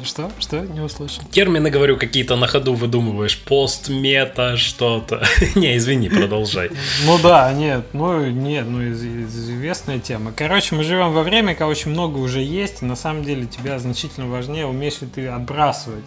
[0.03, 0.31] Что?
[0.39, 0.59] Что?
[0.61, 1.23] Не услышал.
[1.31, 3.37] Термины, говорю, какие-то на ходу выдумываешь.
[3.43, 5.23] Пост, мета, что-то.
[5.55, 6.71] не, извини, продолжай.
[7.05, 10.33] Ну да, нет, ну нет, ну известная тема.
[10.35, 13.79] Короче, мы живем во время, когда очень много уже есть, и на самом деле тебя
[13.79, 16.05] значительно важнее, умеешь ли ты отбрасывать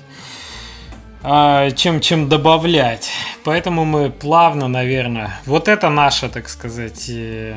[1.22, 3.10] а, чем, чем добавлять.
[3.44, 7.56] Поэтому мы плавно, наверное, вот это наша, так сказать, э,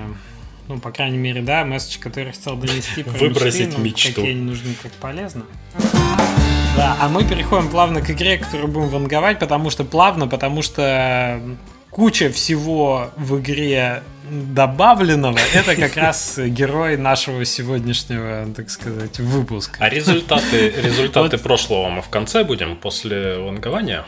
[0.71, 4.07] ну, по крайней мере, да, месседж, который хотел донести про Выбросить мечты, ну, мечту.
[4.15, 5.43] какие они нужны, как полезно.
[6.77, 11.41] Да, а мы переходим плавно к игре, которую будем ванговать, потому что плавно, потому что
[11.89, 19.75] куча всего в игре добавленного, это как раз герой нашего сегодняшнего, так сказать, выпуска.
[19.79, 24.05] А результаты, результаты прошлого мы в конце будем, после вангования?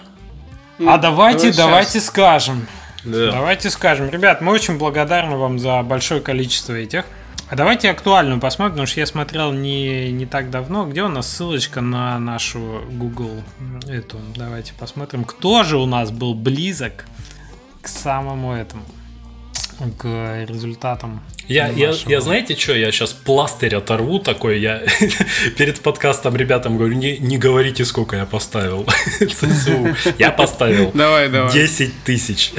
[0.88, 2.68] А давайте, давайте скажем.
[3.03, 3.31] Да.
[3.31, 4.09] Давайте скажем.
[4.09, 7.05] Ребят, мы очень благодарны вам за большое количество этих.
[7.49, 10.85] А давайте актуальную посмотрим, потому что я смотрел не, не так давно.
[10.85, 13.43] Где у нас ссылочка на нашу Google
[13.87, 14.17] эту?
[14.35, 17.05] Давайте посмотрим, кто же у нас был близок
[17.81, 18.83] к самому этому,
[19.99, 24.81] к результатам я, я, я знаете что, я сейчас пластырь оторву такой, я
[25.57, 28.85] перед подкастом ребятам говорю, не, не говорите, сколько я поставил.
[30.19, 31.51] Я поставил давай, давай.
[31.51, 32.53] 10 тысяч.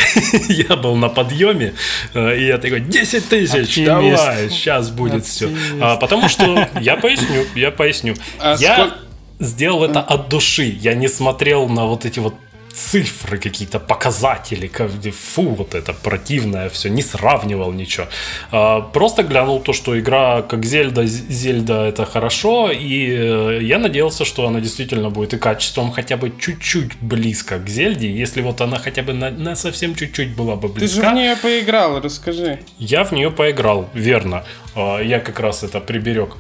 [0.49, 1.74] я был на подъеме,
[2.14, 5.51] э, и я такой, 10 тысяч, давай, сейчас будет все.
[5.80, 8.14] А, потому что, я поясню, я поясню.
[8.39, 8.99] А я сколько...
[9.39, 12.35] сделал это от души, я не смотрел на вот эти вот
[12.75, 18.07] цифры какие-то, показатели, как, фу, вот это противное все, не сравнивал ничего.
[18.51, 24.25] А, просто глянул то, что игра как Зельда, Зельда это хорошо, и э, я надеялся,
[24.25, 28.79] что она действительно будет и качеством хотя бы чуть-чуть близко к Зельде, если вот она
[28.79, 31.01] хотя бы на, на совсем чуть-чуть была бы близка.
[31.01, 32.59] Ты же в нее поиграл, расскажи.
[32.79, 34.45] Я в нее поиграл, верно.
[34.75, 36.37] А, я как раз это приберег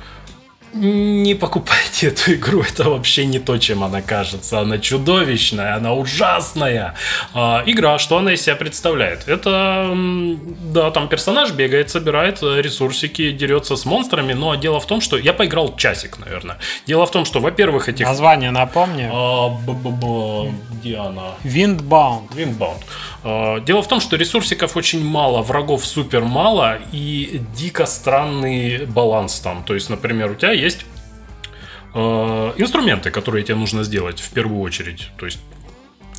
[0.74, 4.60] не покупайте эту игру, это вообще не то, чем она кажется.
[4.60, 6.94] Она чудовищная, она ужасная.
[7.32, 9.28] А, игра, что она из себя представляет?
[9.28, 9.96] Это,
[10.72, 15.32] да, там персонаж бегает, собирает ресурсики, дерется с монстрами, но дело в том, что я
[15.32, 16.58] поиграл часик, наверное.
[16.86, 18.06] Дело в том, что, во-первых, этих...
[18.06, 19.08] Название напомни.
[19.10, 20.52] А, б -б -б
[20.84, 21.34] где она?
[21.44, 22.30] Windbound.
[22.34, 22.82] Windbound.
[23.24, 29.40] А, дело в том, что ресурсиков очень мало, врагов супер мало и дико странный баланс
[29.40, 29.64] там.
[29.64, 30.84] То есть, например, у тебя есть
[31.94, 31.98] э,
[32.58, 35.10] инструменты, которые тебе нужно сделать в первую очередь.
[35.16, 35.40] То есть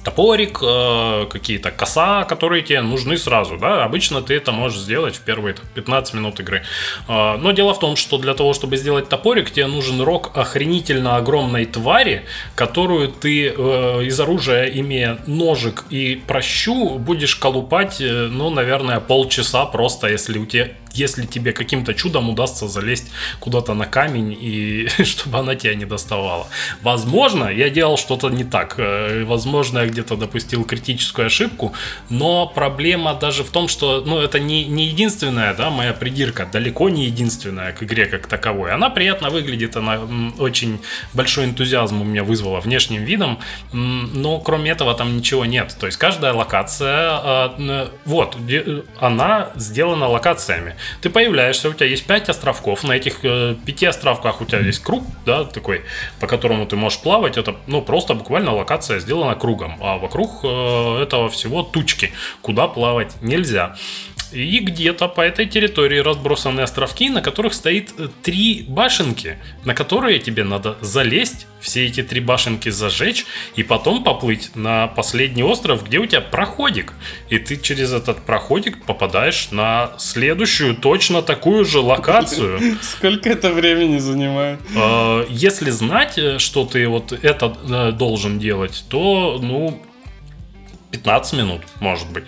[0.05, 5.21] топорик, э, какие-то коса, которые тебе нужны сразу, да, обычно ты это можешь сделать в
[5.21, 6.63] первые 15 минут игры.
[7.07, 11.17] Э, но дело в том, что для того, чтобы сделать топорик, тебе нужен рог охренительно
[11.17, 12.23] огромной твари,
[12.55, 20.07] которую ты э, из оружия, имея ножик и прощу, будешь колупать, ну, наверное, полчаса просто,
[20.07, 25.55] если у тебя если тебе каким-то чудом удастся залезть куда-то на камень и чтобы она
[25.55, 26.47] тебя не доставала.
[26.81, 28.75] Возможно, я делал что-то не так.
[28.77, 31.73] Э, возможно, я где-то допустил критическую ошибку,
[32.09, 36.89] но проблема даже в том, что ну, это не, не единственная да, моя придирка, далеко
[36.89, 38.71] не единственная к игре как таковой.
[38.71, 39.99] Она приятно выглядит, она
[40.39, 40.79] очень
[41.13, 43.39] большой энтузиазм у меня вызвала внешним видом,
[43.71, 45.75] но кроме этого там ничего нет.
[45.79, 47.21] То есть каждая локация,
[47.57, 48.37] э, вот,
[48.99, 50.75] она сделана локациями.
[51.01, 54.83] Ты появляешься, у тебя есть 5 островков, на этих э, 5 островках у тебя есть
[54.83, 55.83] круг, да, такой,
[56.19, 61.03] по которому ты можешь плавать, это, ну, просто буквально локация сделана кругом, а вокруг э,
[61.03, 62.11] этого всего тучки,
[62.41, 63.75] куда плавать нельзя.
[64.31, 70.19] И где-то по этой территории разбросаны островки, на которых стоит э, три башенки, на которые
[70.19, 75.97] тебе надо залезть, все эти три башенки зажечь и потом поплыть на последний остров, где
[75.97, 76.93] у тебя проходик.
[77.29, 82.77] И ты через этот проходик попадаешь на следующую точно такую же локацию.
[82.81, 84.59] Сколько это времени занимает?
[84.75, 89.81] А, если знать, э, что ты вот это э, должен делать, то, ну,
[90.91, 92.25] 15 минут, может быть.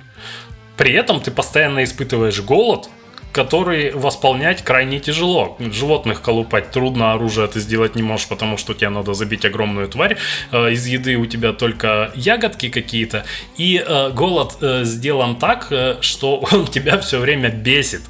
[0.78, 2.90] При этом ты постоянно испытываешь голод,
[3.38, 5.58] который восполнять крайне тяжело.
[5.60, 10.18] Животных колупать трудно, оружие ты сделать не можешь, потому что тебе надо забить огромную тварь.
[10.52, 13.26] Э, из еды у тебя только ягодки какие-то.
[13.58, 15.72] И э, голод э, сделан так,
[16.02, 18.02] что он тебя все время бесит.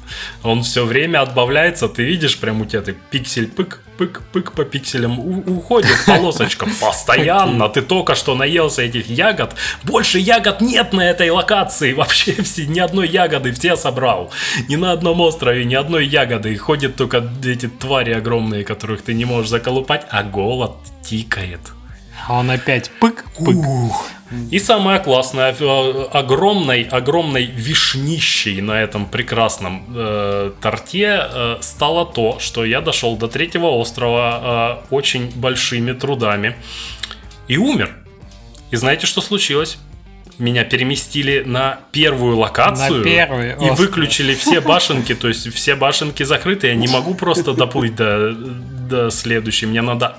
[0.42, 1.88] Он все время отбавляется.
[1.88, 7.68] Ты видишь, прям у тебя ты пиксель-пык, пык-пык по пикселям уходит полосочка постоянно.
[7.68, 9.54] Ты только что наелся этих ягод.
[9.82, 11.92] Больше ягод нет на этой локации.
[11.92, 14.30] Вообще все, ни одной ягоды все собрал.
[14.68, 16.56] Ни на одном острове ни одной ягоды.
[16.56, 21.77] Ходят только эти твари огромные, которых ты не можешь заколупать, а голод тикает.
[22.26, 23.64] А он опять пык-пык.
[24.50, 25.54] И самое классное,
[26.12, 33.28] огромной, огромной вишнищей на этом прекрасном э, торте э, стало то, что я дошел до
[33.28, 36.56] третьего острова э, очень большими трудами
[37.46, 37.96] и умер.
[38.70, 39.78] И знаете, что случилось?
[40.38, 46.22] меня переместили на первую локацию на первый и выключили все башенки, то есть все башенки
[46.22, 48.36] закрыты, я не могу просто доплыть до,
[48.88, 50.16] до следующей, мне надо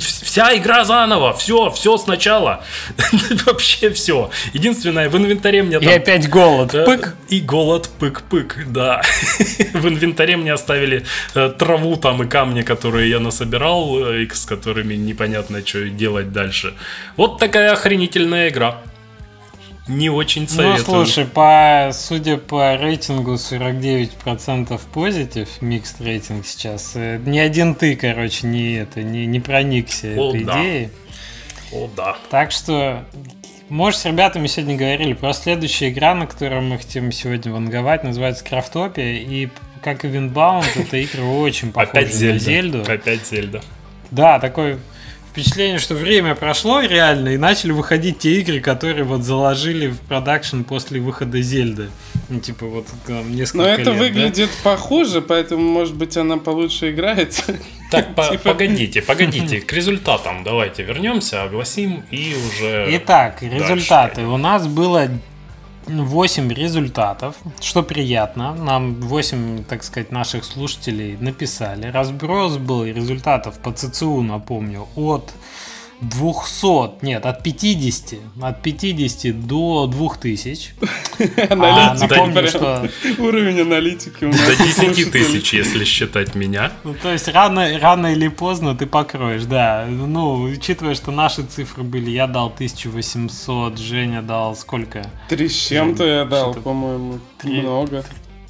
[0.00, 2.64] вся игра заново, все, все сначала,
[3.46, 4.30] вообще все.
[4.52, 5.88] Единственное, в инвентаре мне там...
[5.88, 7.14] И опять голод, да, пык.
[7.28, 9.02] И голод, пык-пык, да.
[9.72, 11.04] в инвентаре мне оставили
[11.34, 16.74] э, траву там и камни, которые я насобирал, э, с которыми непонятно, что делать дальше.
[17.16, 18.82] Вот такая охренительная игра
[19.88, 20.98] не очень ну, советую.
[20.98, 27.96] Ну, слушай, по, судя по рейтингу 49% позитив, микс рейтинг сейчас, э, ни один ты,
[27.96, 30.60] короче, не это, не, не проникся О, этой да.
[30.60, 30.90] идеей.
[31.72, 32.16] О, да.
[32.30, 33.04] Так что,
[33.68, 38.44] может, с ребятами сегодня говорили про следующая игра, на которую мы хотим сегодня ванговать, называется
[38.44, 39.48] Крафтопия, и
[39.82, 42.82] как и Винбаунд, эта игра очень похожа на Зельду.
[42.86, 43.62] Опять Зельда.
[44.10, 44.78] Да, такой
[45.30, 50.62] впечатление, что время прошло реально, и начали выходить те игры, которые вот заложили в продакшн
[50.62, 51.90] после выхода Зельды.
[52.28, 54.70] Ну, типа, вот там, несколько Но это лет, выглядит да?
[54.70, 57.42] похоже, поэтому, может быть, она получше играется.
[57.90, 58.50] Так, по типа...
[58.50, 62.86] погодите, погодите, к результатам давайте вернемся, огласим и уже...
[62.96, 64.26] Итак, результаты.
[64.26, 65.08] У нас было
[65.88, 68.54] 8 результатов, что приятно.
[68.54, 71.90] Нам 8, так сказать, наших слушателей написали.
[71.90, 75.32] Разброс был результатов по ЦЦУ, напомню, от
[76.00, 80.74] 200, нет, от 50, от 50 до 2000.
[81.50, 82.88] А, напомню, что...
[83.18, 84.38] Уровень аналитики у нас.
[84.38, 86.70] До 10 тысяч, если считать меня.
[86.84, 89.86] Ну, то есть рано, рано или поздно ты покроешь, да.
[89.88, 95.10] Ну, учитывая, что наши цифры были, я дал 1800, Женя дал сколько?
[95.28, 98.04] Три с чем-то я дал, по-моему, много.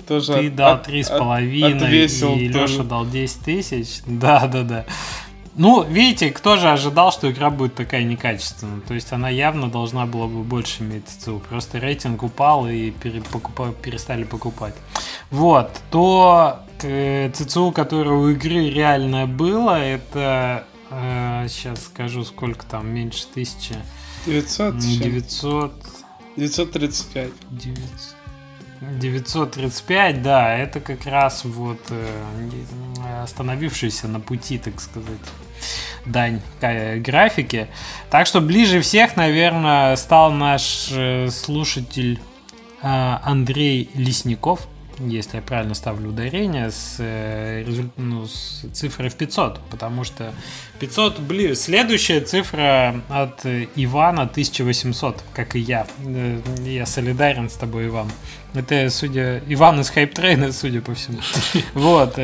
[0.07, 4.01] Тоже ты дал три с половиной, и Леша дал 10 тысяч.
[4.07, 4.85] Да, да, да.
[5.59, 8.81] Ну, видите, кто же ожидал, что игра будет такая некачественная?
[8.81, 11.43] То есть она явно должна была бы больше иметь ЦЦУ.
[11.49, 14.75] Просто рейтинг упал и пере, покупа, перестали покупать.
[15.33, 22.89] Вот, то э, ЦЦУ, которое у игры реально было, это э, сейчас скажу, сколько там,
[22.95, 23.75] меньше тысячи.
[24.27, 24.79] 900?
[24.79, 25.73] 900...
[26.37, 27.33] 935.
[27.51, 28.19] 900.
[28.81, 35.19] 935, да, это как раз вот э, остановившийся на пути, так сказать,
[36.05, 37.69] дань графике.
[38.11, 42.19] Так что ближе всех, наверное, стал наш э, слушатель
[42.83, 44.67] э, Андрей Лесников,
[44.99, 47.65] если я правильно ставлю ударение, с, э,
[47.97, 50.33] ну, с цифрой в 500, потому что
[50.81, 51.55] 500 ближе.
[51.55, 53.45] Следующая цифра от
[53.77, 55.87] Ивана 1800, как и я.
[56.65, 58.11] Я солидарен с тобой, Иван.
[58.55, 59.41] Это, судя...
[59.47, 61.19] Иван из Хайп Трейна, судя по всему.
[61.75, 62.19] Вот.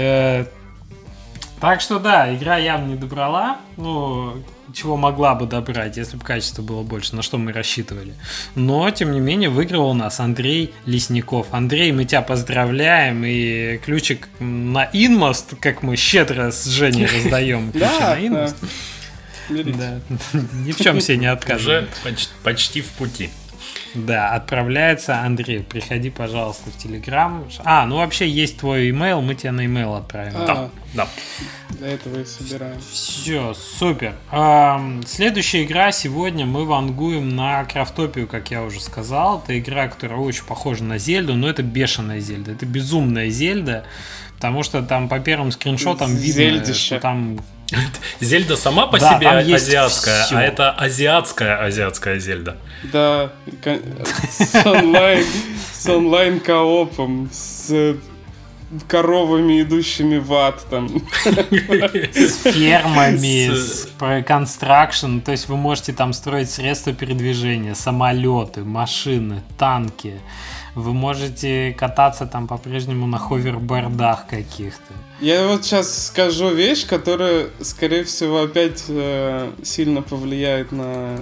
[1.61, 3.59] Так что да, игра явно не добрала.
[3.77, 4.43] Ну,
[4.73, 8.15] чего могла бы добрать, если бы качество было больше, на что мы рассчитывали.
[8.55, 11.49] Но, тем не менее, выиграл у нас Андрей Лесников.
[11.53, 18.01] Андрей, мы тебя поздравляем, и ключик на Инмост, как мы щедро с Женей раздаем ключи
[18.01, 18.57] на Инмост.
[19.49, 21.85] Ни в чем себе не отказываем.
[21.85, 23.31] Уже почти в пути.
[23.95, 25.61] Да, отправляется Андрей.
[25.61, 27.45] Приходи, пожалуйста, в Телеграм.
[27.65, 30.33] А, ну вообще есть твой имейл, мы тебе на имейл отправим.
[30.35, 31.09] А, да, да.
[31.79, 32.81] Для этого и собираем.
[32.93, 34.15] Все, супер.
[35.07, 39.43] Следующая игра сегодня мы вангуем на Крафтопию, как я уже сказал.
[39.45, 42.53] Это игра, которая очень похожа на Зельду, но это бешеная Зельда.
[42.53, 43.85] Это безумная Зельда.
[44.37, 47.39] Потому что там по первым скриншотам видно, что там
[48.21, 50.37] Зельда сама по да, себе азиатская, все.
[50.37, 52.57] а это азиатская азиатская Зельда.
[52.85, 53.33] Да,
[54.31, 55.25] с онлайн,
[55.73, 57.97] с онлайн коопом, с
[58.89, 60.89] коровами, идущими в ад там.
[61.25, 63.89] С фермами, с
[64.27, 65.21] констракшн.
[65.21, 70.21] То есть вы можете там строить средства передвижения, самолеты, машины, танки.
[70.75, 74.93] Вы можете кататься там по-прежнему на ховербордах каких-то.
[75.21, 81.21] Я вот сейчас скажу вещь, которая, скорее всего, опять э, сильно повлияет на,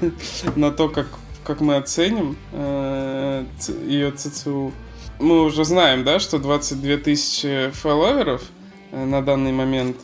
[0.56, 1.06] на то, как,
[1.44, 3.44] как мы оценим э,
[3.86, 4.72] ее ЦЦУ.
[5.20, 8.42] Мы уже знаем, да, что 22 тысячи фолловеров
[8.90, 9.98] э, на данный момент.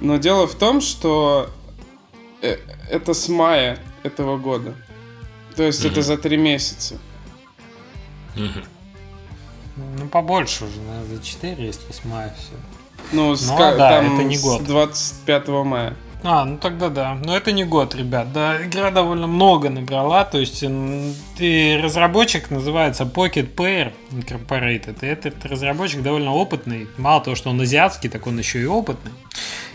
[0.00, 1.48] Но дело в том, что
[2.42, 2.56] э,
[2.90, 4.74] это с мая этого года.
[5.56, 6.98] То есть это за три месяца.
[9.76, 12.52] Ну, побольше уже, наверное, за 4, если с мая все.
[13.12, 14.62] Ну, с, да, там это не год.
[14.62, 15.96] с 25 мая.
[16.22, 17.18] А, ну тогда да.
[17.24, 18.32] Но это не год, ребят.
[18.32, 20.24] Да, игра довольно много набрала.
[20.24, 20.64] То есть
[21.36, 24.98] ты разработчик называется Pocket Pair Incorporated.
[25.02, 26.88] И этот разработчик довольно опытный.
[26.98, 29.12] Мало того, что он азиатский, так он еще и опытный.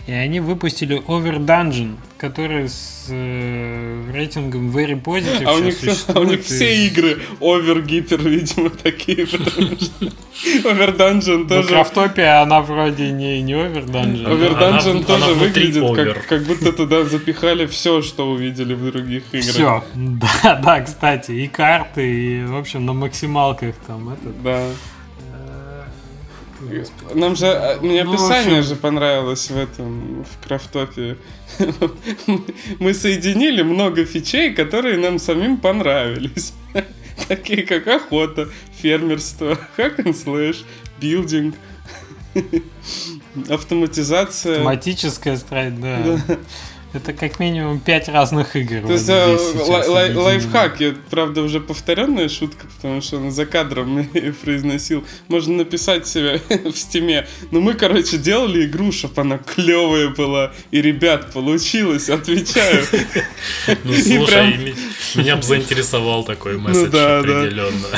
[0.06, 5.74] И они выпустили Over Dungeon, который с э, рейтингом Very Positive а у них,
[6.06, 6.42] а у них и...
[6.42, 9.24] все игры Over Гипер, видимо, такие.
[10.64, 11.68] Over Dungeon тоже...
[11.68, 14.26] Крафтопия, она вроде не, не Over Dungeon.
[14.26, 19.50] Over Dungeon тоже выглядит, как, как будто туда запихали все, что увидели в других играх.
[19.50, 24.32] Все, да, да, кстати, и карты, и, в общем, на максималках там это.
[24.44, 24.68] Да.
[27.14, 28.68] Нам же, а, мне ну, описание общем...
[28.68, 31.16] же понравилось в этом, в крафтопе.
[32.78, 36.52] Мы соединили много фичей, которые нам самим понравились.
[37.28, 38.48] Такие как охота,
[38.80, 40.64] фермерство, hack and slash,
[41.00, 41.54] билдинг,
[43.48, 44.56] автоматизация.
[44.56, 46.02] Автоматическая страйт, да.
[46.26, 46.36] да.
[46.96, 48.86] Это как минимум пять разных игр.
[48.86, 53.46] То есть вот э, лай- лайфхак, я, правда, уже повторенная шутка, потому что он за
[53.46, 54.06] кадром
[54.44, 55.04] произносил.
[55.28, 57.26] Можно написать себе в стиме.
[57.50, 60.52] Но мы, короче, делали игру, чтобы она клевая была.
[60.70, 62.84] И, ребят, получилось, отвечаю.
[63.84, 64.74] Ну, слушай,
[65.14, 67.88] меня бы заинтересовал такой ну месседж определенно.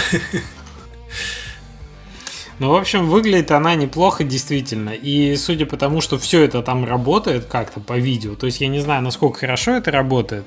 [2.59, 4.91] Ну, в общем, выглядит она неплохо, действительно.
[4.91, 8.69] И судя по тому, что все это там работает как-то по видео, то есть я
[8.69, 10.45] не знаю, насколько хорошо это работает,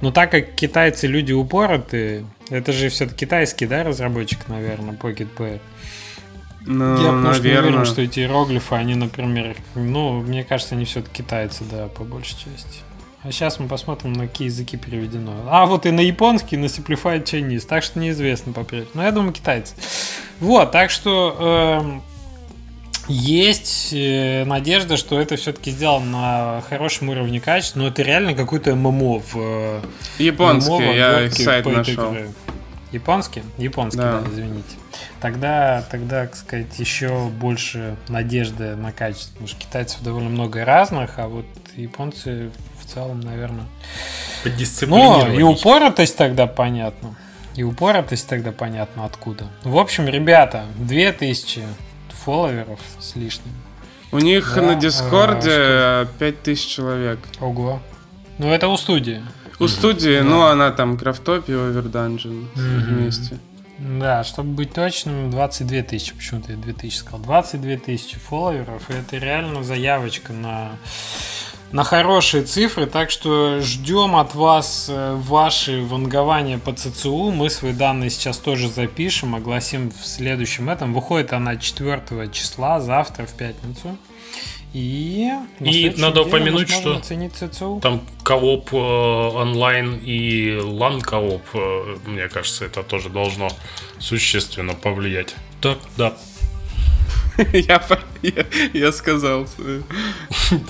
[0.00, 5.60] но так как китайцы люди упоротые, это же все-таки китайский, да, разработчик, наверное, Pocket Pair.
[6.66, 7.62] Ну, я просто наверное.
[7.62, 12.04] не уверен, что эти иероглифы, они, например, ну, мне кажется, они все-таки китайцы, да, по
[12.04, 12.80] большей части.
[13.24, 15.32] А сейчас мы посмотрим, на какие языки переведено.
[15.48, 17.66] А, вот и на японский, и на Simplified Chinese.
[17.66, 18.90] Так что неизвестно по-прежнему.
[18.92, 19.74] Но я думаю, китайцы.
[20.40, 22.02] Вот, так что
[23.08, 27.78] э, есть э, надежда, что это все-таки сделано на хорошем уровне качества.
[27.78, 29.36] Но это реально какой-то ММО в...
[29.36, 29.80] Э,
[30.18, 32.12] Японский, ММО я сайт нашел.
[32.12, 32.30] Игры.
[32.92, 33.42] Японский?
[33.56, 34.20] Японский, да.
[34.20, 34.76] да, извините.
[35.20, 39.32] Тогда, тогда, так сказать, еще больше надежды на качество.
[39.32, 43.66] Потому что китайцев довольно много разных, а вот японцы в целом, наверное.
[44.86, 47.16] Но и упоротость тогда понятно.
[47.56, 49.46] И упоротость тогда понятно откуда.
[49.62, 51.62] В общем, ребята, 2000
[52.24, 53.52] фолловеров с лишним.
[54.10, 57.18] У них да, на Дискорде э, 5000 человек.
[57.40, 57.80] Ого.
[58.38, 59.22] Ну, это у студии.
[59.60, 60.24] У студии, да.
[60.24, 62.80] ну, она там Крафтопи и Оверданжен mm-hmm.
[62.86, 63.38] вместе.
[63.78, 67.20] Да, чтобы быть точным, 22 тысячи, почему-то я 2000 сказал.
[67.20, 70.72] 22 тысячи фолловеров, и это реально заявочка на
[71.74, 77.32] на хорошие цифры, так что ждем от вас э, ваши вангования по ЦЦУ.
[77.32, 80.94] Мы свои данные сейчас тоже запишем, огласим в следующем этом.
[80.94, 83.98] Выходит она 4 числа, завтра в пятницу.
[84.72, 85.28] И,
[85.58, 87.00] и надо упомянуть, что
[87.80, 93.48] там кооп э, онлайн и лан кооп, э, мне кажется, это тоже должно
[93.98, 95.34] существенно повлиять.
[95.60, 96.16] Так, да.
[97.52, 97.82] Я,
[98.22, 99.48] я, я сказал.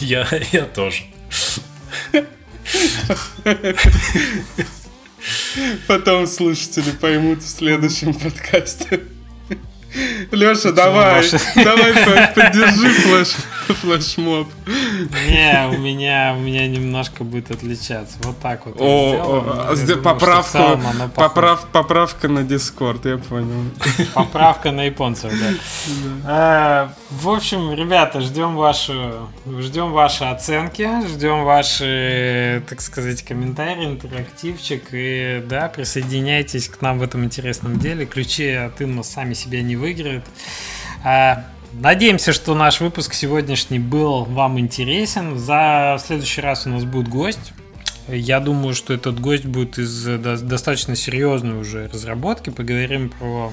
[0.01, 1.03] Я, я тоже.
[5.86, 9.01] Потом слушатели поймут в следующем подкасте.
[10.33, 11.93] Леша, давай, давай
[12.35, 13.29] поддержи флеш,
[13.81, 14.49] флешмоб.
[14.66, 18.16] Не, у меня, у меня немножко будет отличаться.
[18.23, 18.77] Вот так вот.
[18.81, 20.81] О, о думаю, поправку,
[21.15, 23.71] поправ, поправка на Дискорд, я понял.
[24.15, 25.55] Поправка на японцев, да.
[26.27, 34.83] А, в общем, ребята, ждем вашу, ждем ваши оценки, ждем ваши, так сказать, комментарии, интерактивчик.
[34.93, 38.07] И да, присоединяйтесь к нам в этом интересном деле.
[38.07, 40.24] Ключи от Инна сами себя не выиграют.
[41.05, 41.44] А,
[41.74, 45.39] надеемся, что наш выпуск сегодняшний был вам интересен.
[45.39, 47.52] За следующий раз у нас будет гость.
[48.09, 50.05] Я думаю, что этот гость будет из
[50.40, 52.51] достаточно серьезной уже разработки.
[52.51, 53.52] Поговорим про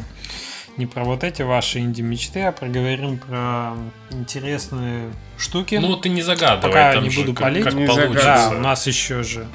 [0.78, 3.74] не про вот эти ваши инди-мечты, а проговорим про
[4.10, 5.76] интересные штуки.
[5.76, 6.62] Ну, ты не загадывай.
[6.62, 7.64] Пока не буду как, палить.
[7.66, 8.24] Как не получится.
[8.24, 9.48] Да, у нас еще же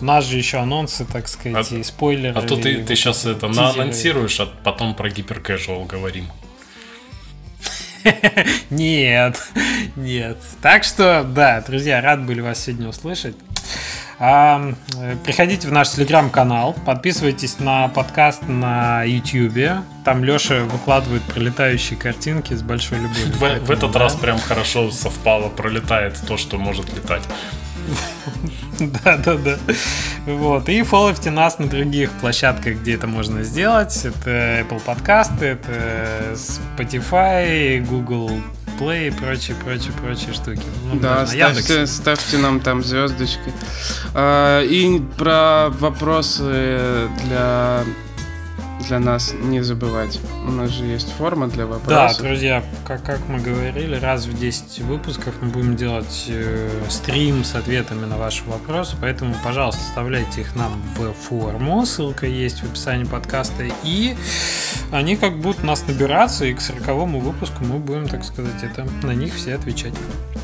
[0.00, 2.38] у нас же еще анонсы, так сказать, а, и спойлеры.
[2.38, 6.28] А то ты, ты сейчас это наанонсируешь, а потом про гиперкэжуал говорим.
[8.70, 9.42] Нет,
[9.96, 10.38] нет.
[10.62, 13.34] Так что, да, друзья, рад были вас сегодня услышать.
[14.18, 14.72] А,
[15.24, 19.84] приходите в наш телеграм-канал, подписывайтесь на подкаст на YouTube.
[20.04, 23.32] Там Леша выкладывает пролетающие картинки с большой любовью.
[23.32, 23.98] В, в этот да.
[23.98, 27.24] раз прям хорошо совпало, пролетает то, что может летать.
[28.78, 29.56] Да, да, да.
[30.26, 30.68] Вот.
[30.68, 34.04] И фолловьте нас на других площадках, где это можно сделать.
[34.04, 38.30] Это Apple подкасты, это Spotify, Google
[38.78, 40.62] Play и прочие, прочие, прочие штуки.
[40.92, 43.52] Ну, да, ставьте, ставьте нам там звездочки.
[44.14, 47.84] А, и про вопросы для
[48.80, 50.20] для нас не забывать.
[50.46, 52.18] У нас же есть форма для вопросов.
[52.18, 57.44] Да, друзья, как, как мы говорили, раз в 10 выпусков мы будем делать э, стрим
[57.44, 62.64] с ответами на ваши вопросы, поэтому, пожалуйста, оставляйте их нам в форму, ссылка есть в
[62.64, 64.16] описании подкаста, и
[64.92, 66.86] они как будут нас набираться, и к 40
[67.22, 69.94] выпуску мы будем, так сказать, это на них все отвечать.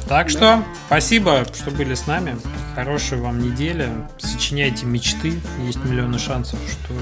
[0.08, 0.64] Так что, да.
[0.88, 2.36] спасибо, что были с нами.
[2.74, 3.88] Хорошей вам недели.
[4.18, 5.40] Сочиняйте мечты.
[5.64, 6.94] Есть миллионы шансов, что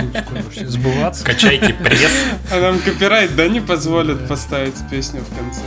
[0.00, 1.24] будут скоро сбываться.
[1.24, 2.10] Качайте пресс.
[2.52, 5.62] А нам копирайт, да, не позволят поставить песню в конце?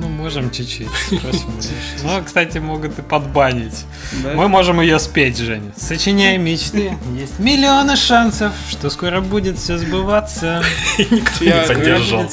[0.00, 0.88] Ну, можем чуть-чуть.
[2.02, 3.84] Ну, кстати, могут и подбанить.
[4.22, 4.34] Да?
[4.34, 5.72] Мы можем ее спеть, Женя.
[5.76, 6.92] Сочиняй мечты.
[7.18, 10.62] Есть миллионы шансов, что скоро будет все сбываться.
[10.98, 12.30] Никто я, не поддержал.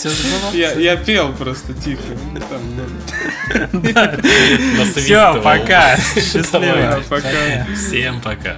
[0.53, 2.01] Я, я пел просто тихо.
[4.95, 5.97] Все, пока.
[6.15, 7.01] Счастливо.
[7.75, 8.57] Всем пока.